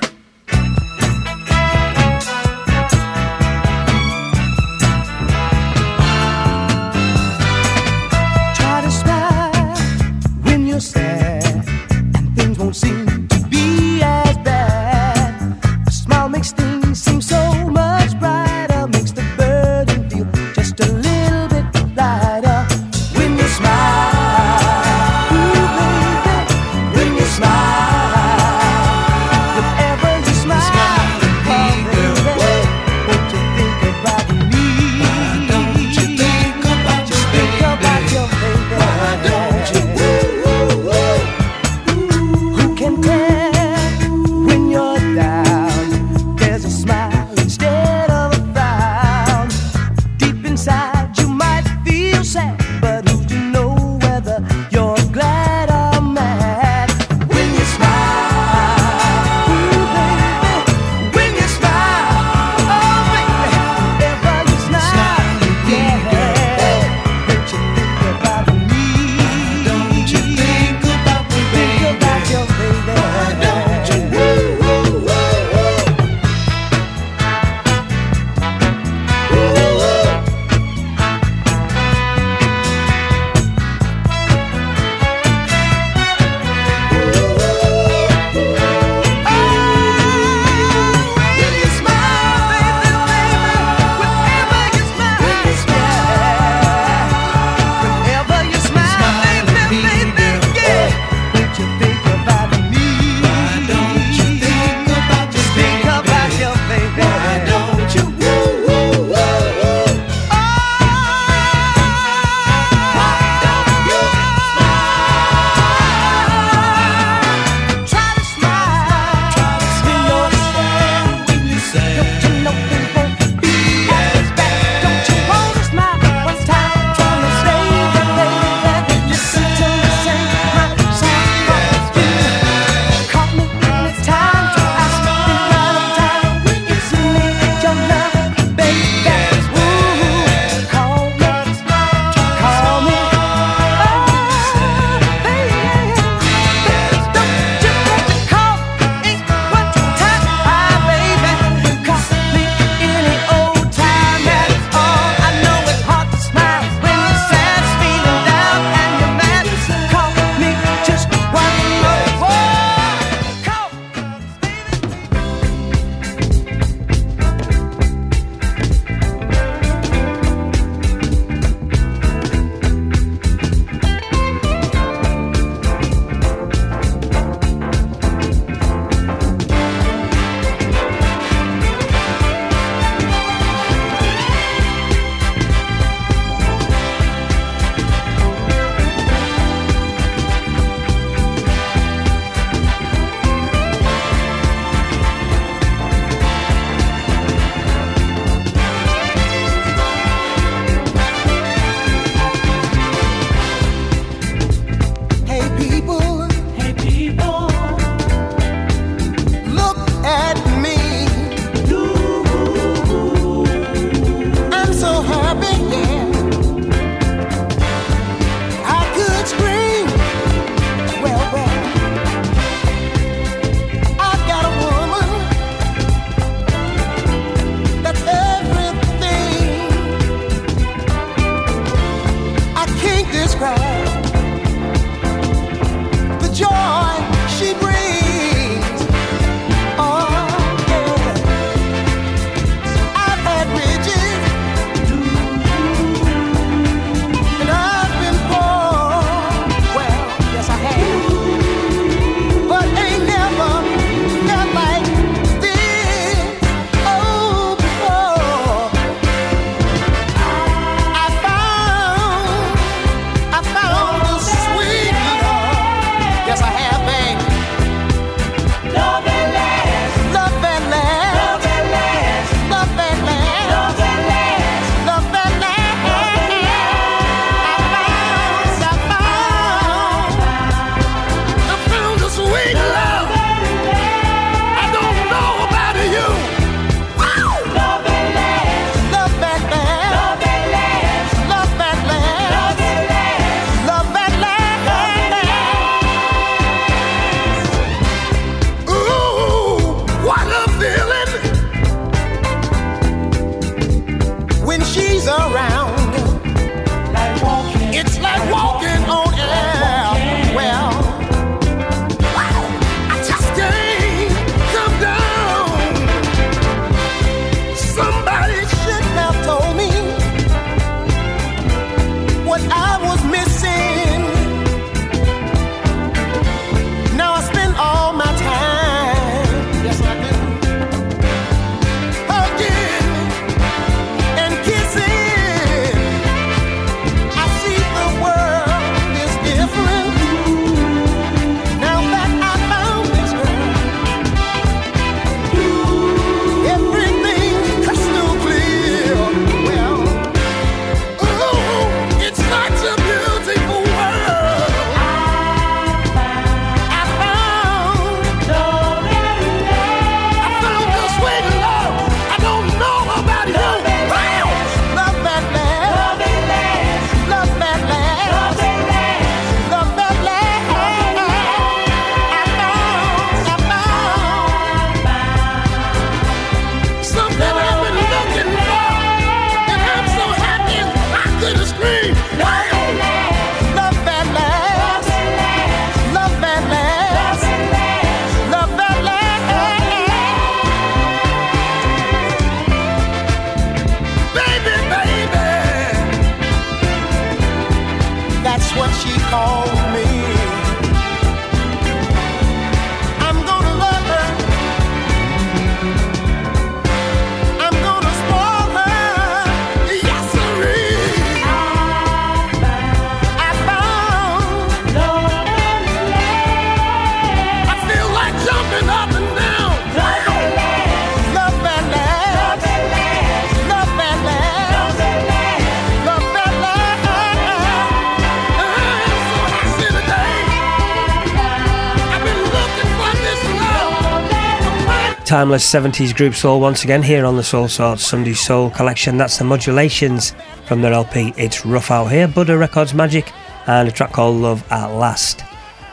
timeless 435.16 435.50
70s 435.50 435.96
group 435.96 436.14
Soul 436.14 436.40
once 436.40 436.62
again 436.62 436.82
here 436.82 437.06
on 437.06 437.16
the 437.16 437.22
Soulsorts 437.22 437.80
Sunday 437.80 438.12
Soul 438.12 438.50
collection. 438.50 438.98
That's 438.98 439.16
the 439.16 439.24
modulations 439.24 440.12
from 440.44 440.60
their 440.60 440.74
LP 440.74 441.14
It's 441.16 441.46
Rough 441.46 441.70
Out 441.70 441.86
Here, 441.86 442.06
Buddha 442.06 442.36
Records 442.36 442.74
Magic, 442.74 443.10
and 443.46 443.66
a 443.66 443.72
track 443.72 443.92
called 443.92 444.16
Love 444.16 444.44
at 444.52 444.66
Last. 444.74 445.24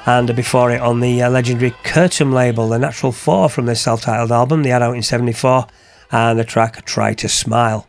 And 0.06 0.34
before 0.34 0.72
it, 0.72 0.80
on 0.80 1.02
the 1.02 1.24
uh, 1.24 1.30
legendary 1.30 1.72
Curtom 1.84 2.32
label, 2.32 2.70
The 2.70 2.80
Natural 2.80 3.11
Four 3.11 3.49
from 3.49 3.65
their 3.65 3.76
self 3.76 4.03
titled 4.03 4.32
album, 4.32 4.64
they 4.64 4.70
had 4.70 4.82
out 4.82 4.95
in 4.95 5.03
74, 5.03 5.68
and 6.14 6.40
the 6.40 6.45
track 6.45 6.86
Try 6.86 7.14
to 7.15 7.28
Smile. 7.28 7.86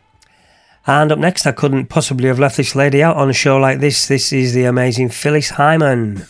And 0.85 1.09
up 1.09 1.19
next, 1.19 1.47
I 1.47 1.53
couldn't 1.53 1.85
possibly 1.85 2.27
have 2.27 2.37
left 2.37 2.57
this 2.57 2.75
lady 2.75 3.01
out 3.01 3.15
on 3.15 3.29
a 3.29 3.33
show 3.33 3.55
like 3.55 3.79
this. 3.79 4.09
This 4.09 4.33
is 4.33 4.53
the 4.53 4.65
amazing 4.65 5.07
Phyllis 5.07 5.51
Hyman. 5.51 6.25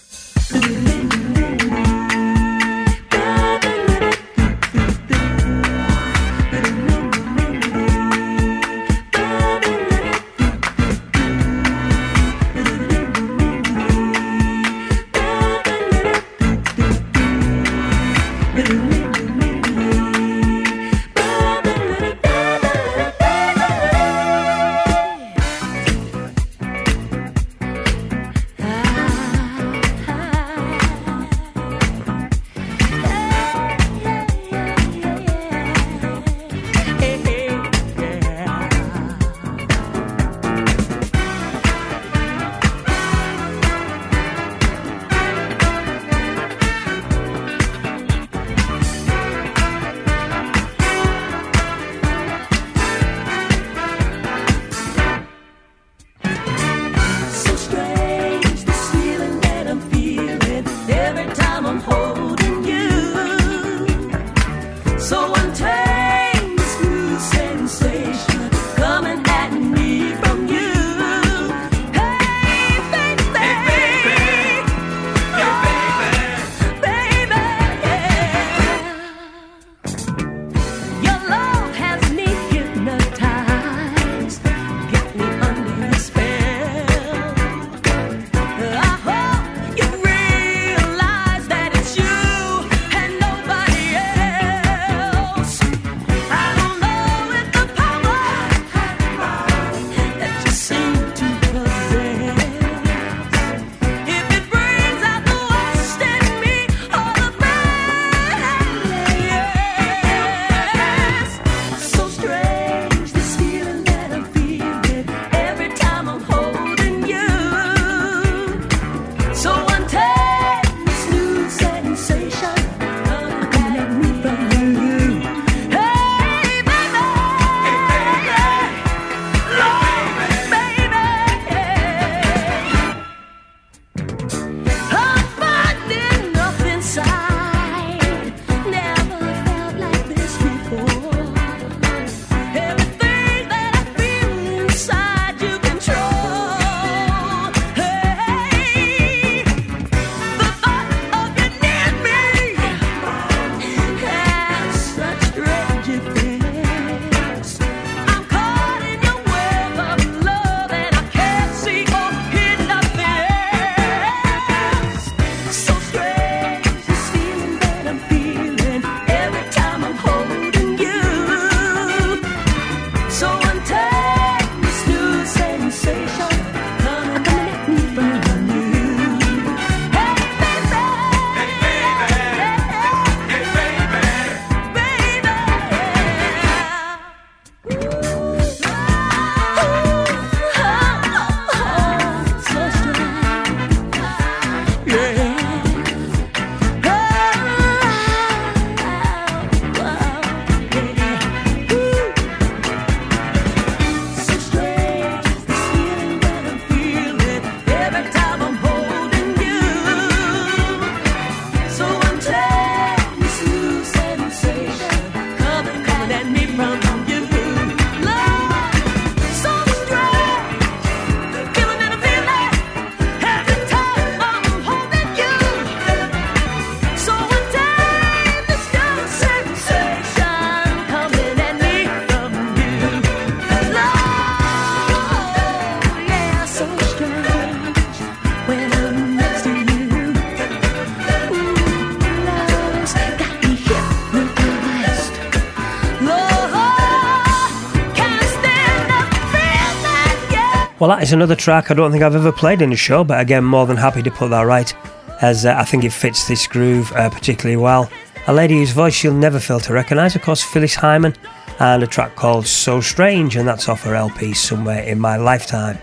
Well, 250.85 250.95
that 250.95 251.01
is 251.01 251.13
another 251.13 251.35
track 251.35 251.71
I 251.71 251.73
don't 251.73 251.91
think 251.91 252.03
I've 252.03 252.13
ever 252.13 252.31
played 252.31 252.61
in 252.61 252.71
a 252.71 252.75
show, 252.75 253.03
but 253.03 253.19
again, 253.19 253.43
more 253.43 253.65
than 253.65 253.75
happy 253.75 254.03
to 254.03 254.11
put 254.11 254.29
that 254.29 254.43
right, 254.43 254.71
as 255.19 255.43
uh, 255.43 255.55
I 255.57 255.63
think 255.63 255.83
it 255.83 255.91
fits 255.91 256.27
this 256.27 256.45
groove 256.45 256.91
uh, 256.91 257.09
particularly 257.09 257.57
well. 257.57 257.89
A 258.27 258.33
lady 258.33 258.59
whose 258.59 258.69
voice 258.69 259.03
you'll 259.03 259.15
never 259.15 259.39
fail 259.39 259.59
to 259.61 259.73
recognise, 259.73 260.15
of 260.15 260.21
course, 260.21 260.43
Phyllis 260.43 260.75
Hyman, 260.75 261.15
and 261.57 261.81
a 261.81 261.87
track 261.87 262.15
called 262.15 262.45
So 262.45 262.81
Strange, 262.81 263.35
and 263.35 263.47
that's 263.47 263.67
off 263.67 263.81
her 263.81 263.95
LP 263.95 264.35
Somewhere 264.35 264.83
in 264.83 264.99
My 264.99 265.17
Lifetime. 265.17 265.79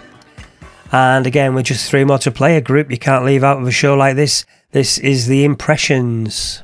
And 0.92 1.26
again, 1.26 1.56
we're 1.56 1.62
just 1.62 1.90
three 1.90 2.04
more 2.04 2.18
to 2.18 2.30
play, 2.30 2.56
a 2.56 2.60
group 2.60 2.88
you 2.88 2.96
can't 2.96 3.24
leave 3.24 3.42
out 3.42 3.60
of 3.60 3.66
a 3.66 3.72
show 3.72 3.96
like 3.96 4.14
this. 4.14 4.46
This 4.70 4.98
is 4.98 5.26
The 5.26 5.42
Impressions. 5.42 6.62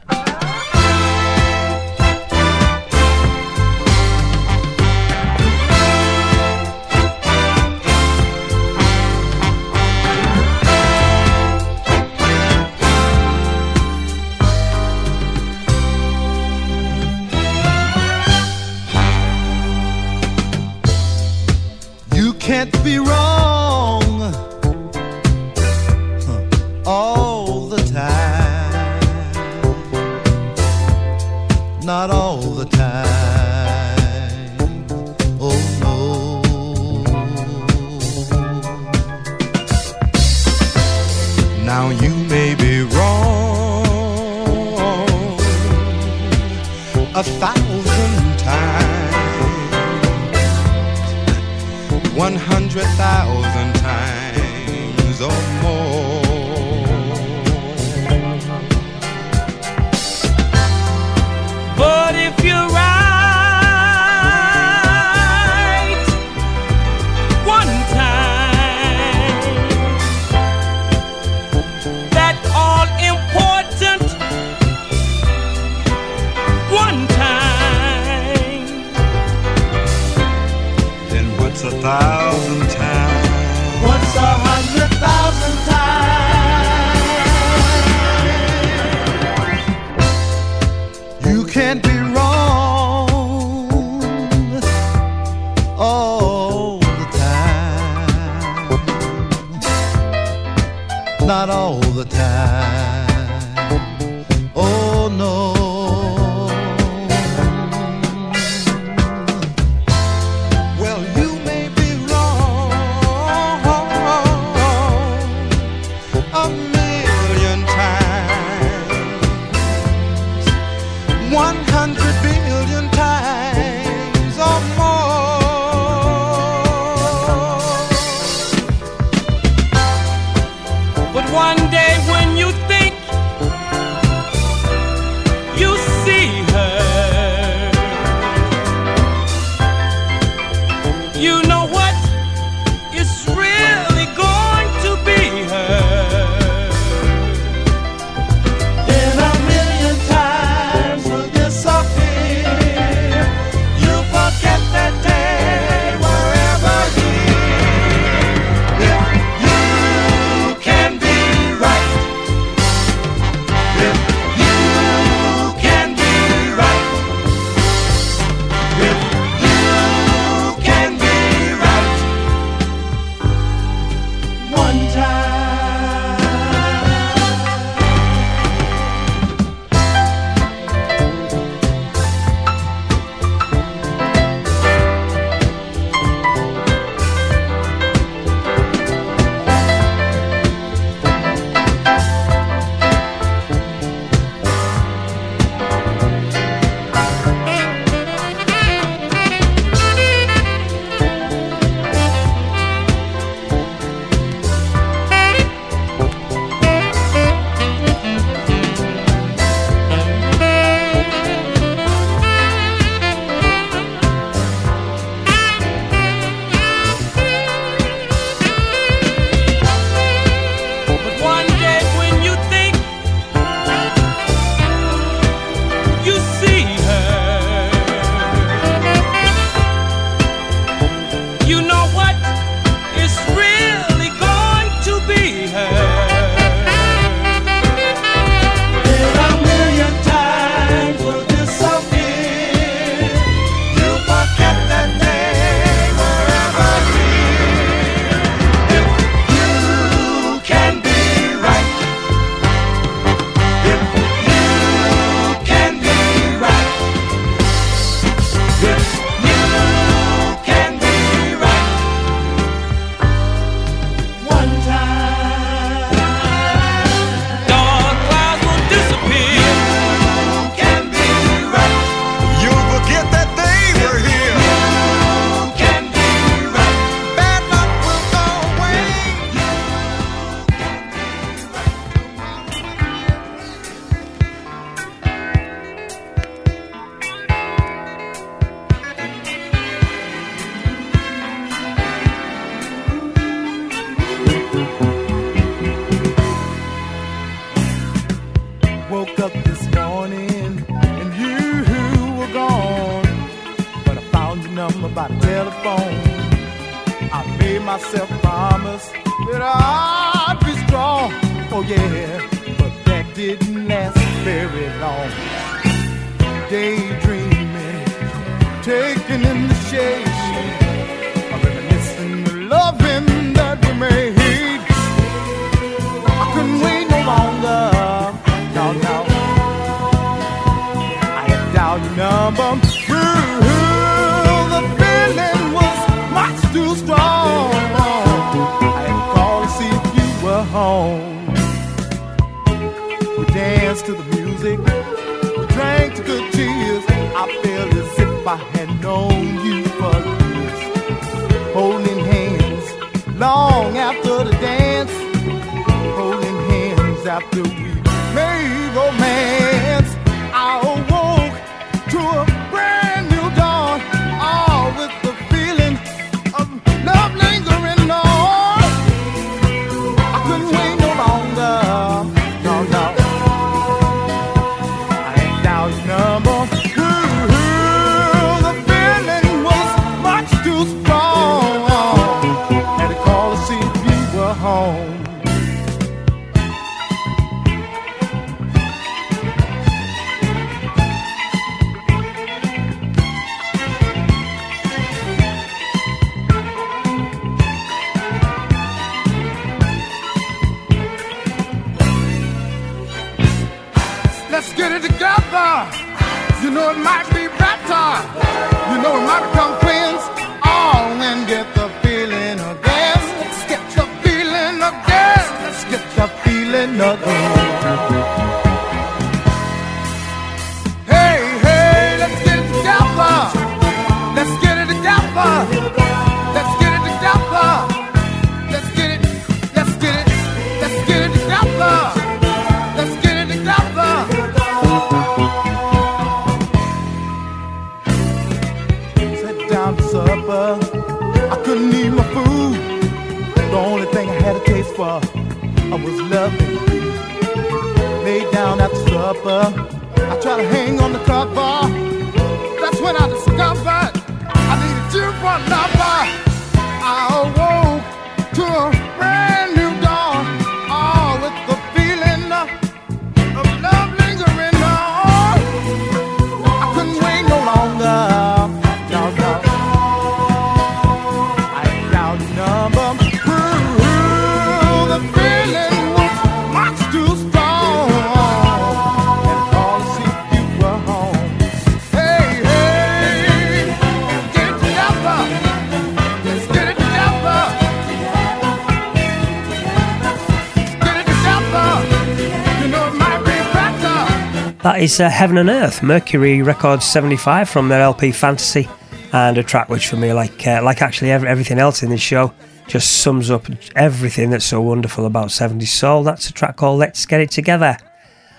Is 494.89 495.01
uh, 495.01 495.11
Heaven 495.11 495.37
and 495.37 495.51
Earth, 495.51 495.83
Mercury 495.83 496.41
Records 496.41 496.87
75 496.87 497.51
from 497.51 497.69
their 497.69 497.83
LP 497.83 498.11
Fantasy, 498.11 498.67
and 499.13 499.37
a 499.37 499.43
track 499.43 499.69
which 499.69 499.87
for 499.87 499.97
me, 499.97 500.15
like 500.15 500.47
uh, 500.47 500.63
like 500.65 500.81
actually 500.81 501.11
ev- 501.11 501.25
everything 501.25 501.59
else 501.59 501.83
in 501.83 501.91
this 501.91 502.01
show, 502.01 502.33
just 502.69 503.03
sums 503.03 503.31
up 503.31 503.45
everything 503.77 504.31
that's 504.31 504.47
so 504.47 504.63
wonderful 504.63 505.05
about 505.05 505.29
70s 505.29 505.67
soul. 505.67 506.05
That's 506.05 506.31
a 506.31 506.33
track 506.33 506.57
called 506.57 506.79
Let's 506.79 507.05
Get 507.05 507.21
It 507.21 507.31
Together. 507.31 507.77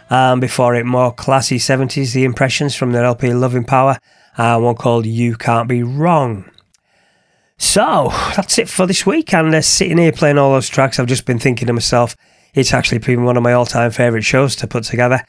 And 0.09 0.41
before 0.41 0.73
it, 0.73 0.87
more 0.87 1.13
classy 1.13 1.59
70s, 1.59 2.13
The 2.13 2.23
Impressions 2.23 2.75
from 2.75 2.93
their 2.93 3.05
LP 3.05 3.31
Loving 3.31 3.63
Power, 3.63 3.99
and 4.35 4.63
one 4.63 4.73
called 4.73 5.05
You 5.05 5.35
Can't 5.35 5.69
Be 5.69 5.83
Wrong. 5.83 6.49
So, 7.59 8.09
that's 8.35 8.57
it 8.57 8.69
for 8.69 8.87
this 8.87 9.05
week, 9.05 9.35
and 9.35 9.53
uh, 9.53 9.61
sitting 9.61 9.99
here 9.99 10.11
playing 10.11 10.39
all 10.39 10.53
those 10.53 10.67
tracks, 10.67 10.97
I've 10.97 11.05
just 11.05 11.25
been 11.25 11.37
thinking 11.37 11.67
to 11.67 11.73
myself, 11.73 12.15
it's 12.55 12.73
actually 12.73 12.99
been 12.99 13.23
one 13.23 13.37
of 13.37 13.43
my 13.43 13.53
all 13.53 13.67
time 13.67 13.91
favourite 13.91 14.23
shows 14.23 14.55
to 14.55 14.67
put 14.67 14.85
together. 14.85 15.23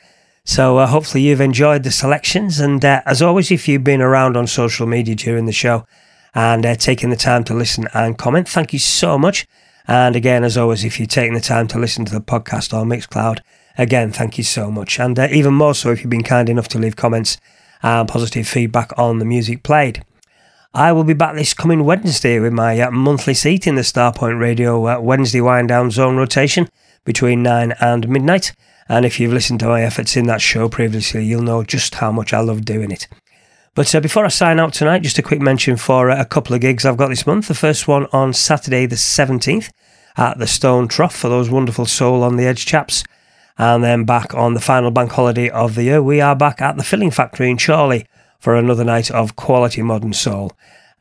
So 0.44 0.78
uh, 0.78 0.86
hopefully 0.86 1.24
you've 1.24 1.40
enjoyed 1.40 1.82
the 1.82 1.90
selections. 1.90 2.60
And 2.60 2.84
uh, 2.84 3.02
as 3.06 3.22
always, 3.22 3.50
if 3.50 3.68
you've 3.68 3.84
been 3.84 4.00
around 4.00 4.36
on 4.36 4.46
social 4.46 4.86
media 4.86 5.14
during 5.14 5.46
the 5.46 5.52
show 5.52 5.86
and 6.34 6.64
uh, 6.64 6.74
taking 6.74 7.10
the 7.10 7.16
time 7.16 7.44
to 7.44 7.54
listen 7.54 7.86
and 7.94 8.18
comment, 8.18 8.48
thank 8.48 8.72
you 8.72 8.78
so 8.78 9.18
much. 9.18 9.46
And 9.86 10.14
again, 10.16 10.44
as 10.44 10.56
always, 10.56 10.84
if 10.84 11.00
you've 11.00 11.08
taken 11.08 11.34
the 11.34 11.40
time 11.40 11.66
to 11.68 11.78
listen 11.78 12.04
to 12.04 12.12
the 12.12 12.20
podcast 12.20 12.72
on 12.72 12.88
Mixcloud, 12.88 13.40
again, 13.76 14.12
thank 14.12 14.38
you 14.38 14.44
so 14.44 14.70
much. 14.70 14.98
And 15.00 15.18
uh, 15.18 15.28
even 15.30 15.54
more 15.54 15.74
so 15.74 15.90
if 15.90 16.00
you've 16.00 16.10
been 16.10 16.22
kind 16.22 16.48
enough 16.48 16.68
to 16.68 16.78
leave 16.78 16.96
comments 16.96 17.38
and 17.82 18.08
positive 18.08 18.46
feedback 18.46 18.92
on 18.98 19.18
the 19.18 19.24
music 19.24 19.62
played. 19.62 20.04
I 20.72 20.92
will 20.92 21.02
be 21.02 21.14
back 21.14 21.34
this 21.34 21.54
coming 21.54 21.84
Wednesday 21.84 22.38
with 22.38 22.52
my 22.52 22.78
uh, 22.80 22.90
monthly 22.92 23.34
seat 23.34 23.66
in 23.66 23.74
the 23.74 23.82
Starpoint 23.82 24.38
Radio 24.38 24.86
uh, 24.86 25.00
Wednesday 25.00 25.40
wind 25.40 25.68
down 25.68 25.90
zone 25.90 26.16
rotation 26.16 26.68
between 27.04 27.42
9 27.42 27.74
and 27.80 28.08
midnight. 28.08 28.52
And 28.90 29.06
if 29.06 29.20
you've 29.20 29.32
listened 29.32 29.60
to 29.60 29.68
my 29.68 29.84
efforts 29.84 30.16
in 30.16 30.26
that 30.26 30.40
show 30.40 30.68
previously, 30.68 31.24
you'll 31.24 31.42
know 31.42 31.62
just 31.62 31.94
how 31.94 32.10
much 32.10 32.32
I 32.32 32.40
love 32.40 32.64
doing 32.64 32.90
it. 32.90 33.06
But 33.76 33.94
uh, 33.94 34.00
before 34.00 34.24
I 34.24 34.30
sign 34.30 34.58
out 34.58 34.72
tonight, 34.72 35.04
just 35.04 35.16
a 35.16 35.22
quick 35.22 35.40
mention 35.40 35.76
for 35.76 36.10
uh, 36.10 36.20
a 36.20 36.24
couple 36.24 36.56
of 36.56 36.60
gigs 36.60 36.84
I've 36.84 36.96
got 36.96 37.06
this 37.06 37.24
month. 37.24 37.46
The 37.46 37.54
first 37.54 37.86
one 37.86 38.08
on 38.12 38.32
Saturday, 38.32 38.86
the 38.86 38.96
17th, 38.96 39.70
at 40.16 40.38
the 40.38 40.48
Stone 40.48 40.88
Trough 40.88 41.14
for 41.14 41.28
those 41.28 41.48
wonderful 41.48 41.86
Soul 41.86 42.24
on 42.24 42.34
the 42.34 42.46
Edge 42.46 42.66
chaps. 42.66 43.04
And 43.56 43.84
then 43.84 44.06
back 44.06 44.34
on 44.34 44.54
the 44.54 44.60
final 44.60 44.90
bank 44.90 45.12
holiday 45.12 45.50
of 45.50 45.76
the 45.76 45.84
year, 45.84 46.02
we 46.02 46.20
are 46.20 46.34
back 46.34 46.60
at 46.60 46.76
the 46.76 46.82
Filling 46.82 47.12
Factory 47.12 47.48
in 47.48 47.58
Chorley 47.58 48.06
for 48.40 48.56
another 48.56 48.82
night 48.82 49.08
of 49.08 49.36
quality 49.36 49.82
modern 49.82 50.14
soul. 50.14 50.50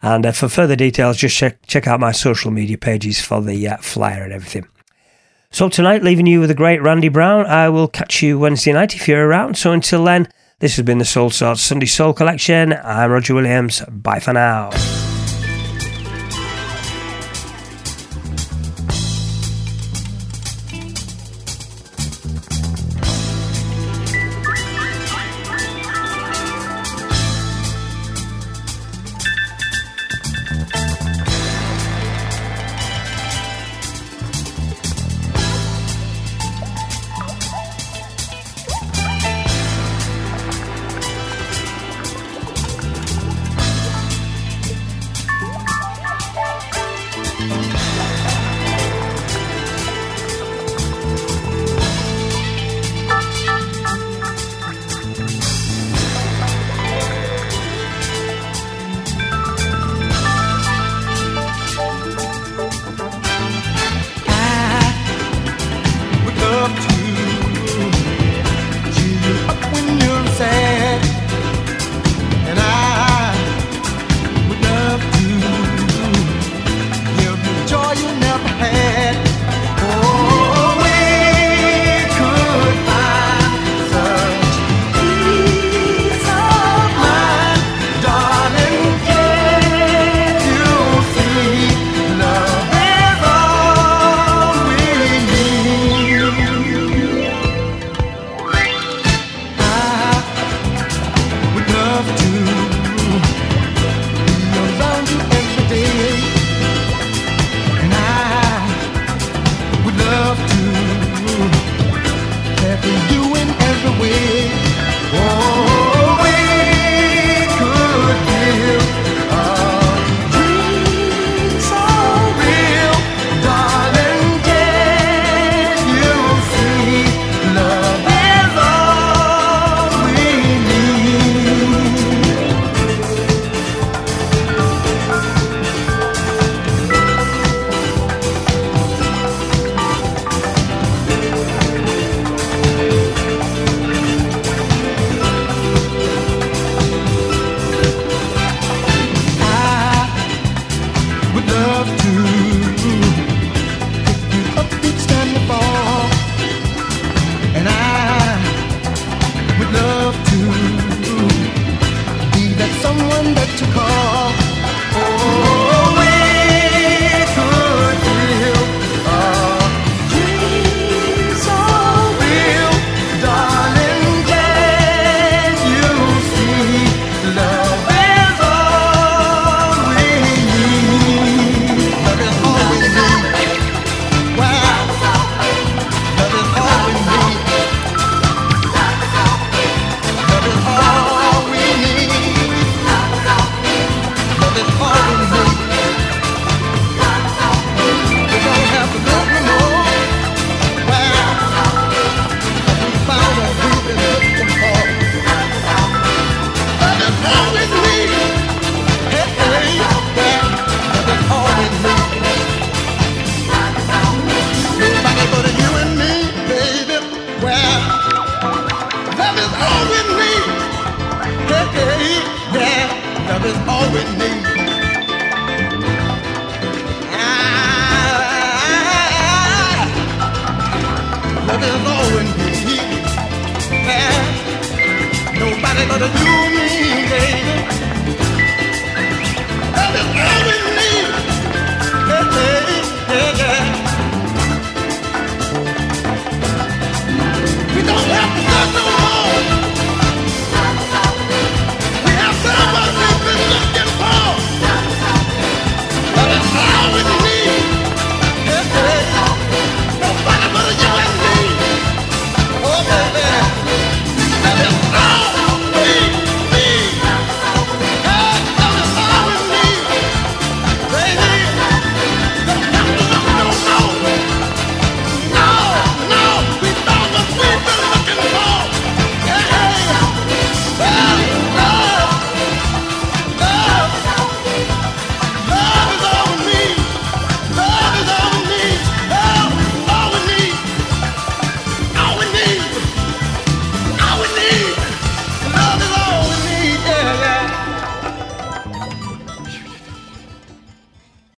And 0.04 0.28
uh, 0.28 0.32
for 0.32 0.48
further 0.48 0.76
details, 0.76 1.18
just 1.18 1.36
check, 1.36 1.66
check 1.66 1.88
out 1.88 2.00
my 2.00 2.12
social 2.12 2.52
media 2.52 2.78
pages 2.78 3.20
for 3.20 3.42
the 3.42 3.68
uh, 3.68 3.78
flyer 3.78 4.22
and 4.22 4.32
everything. 4.32 4.68
So 5.52 5.68
tonight, 5.68 6.04
leaving 6.04 6.28
you 6.28 6.40
with 6.40 6.50
the 6.50 6.56
great 6.56 6.80
Randy 6.82 7.10
Brown. 7.10 7.48
I 7.48 7.70
will 7.70 7.88
catch 7.88 8.22
you 8.22 8.38
Wednesday 8.38 8.72
night 8.72 8.94
if 8.96 9.08
you're 9.08 9.28
around. 9.28 9.58
So 9.58 9.72
until 9.72 10.04
then, 10.04 10.28
this 10.60 10.76
has 10.76 10.86
been 10.86 11.00
the 11.00 11.06
Soulsorts 11.06 11.62
Sunday 11.62 11.88
Soul 11.88 12.14
Collection. 12.14 12.74
I'm 12.74 13.10
Roger 13.10 13.34
Williams. 13.34 13.82
Bye 13.90 14.20
for 14.20 14.32
now. 14.32 14.70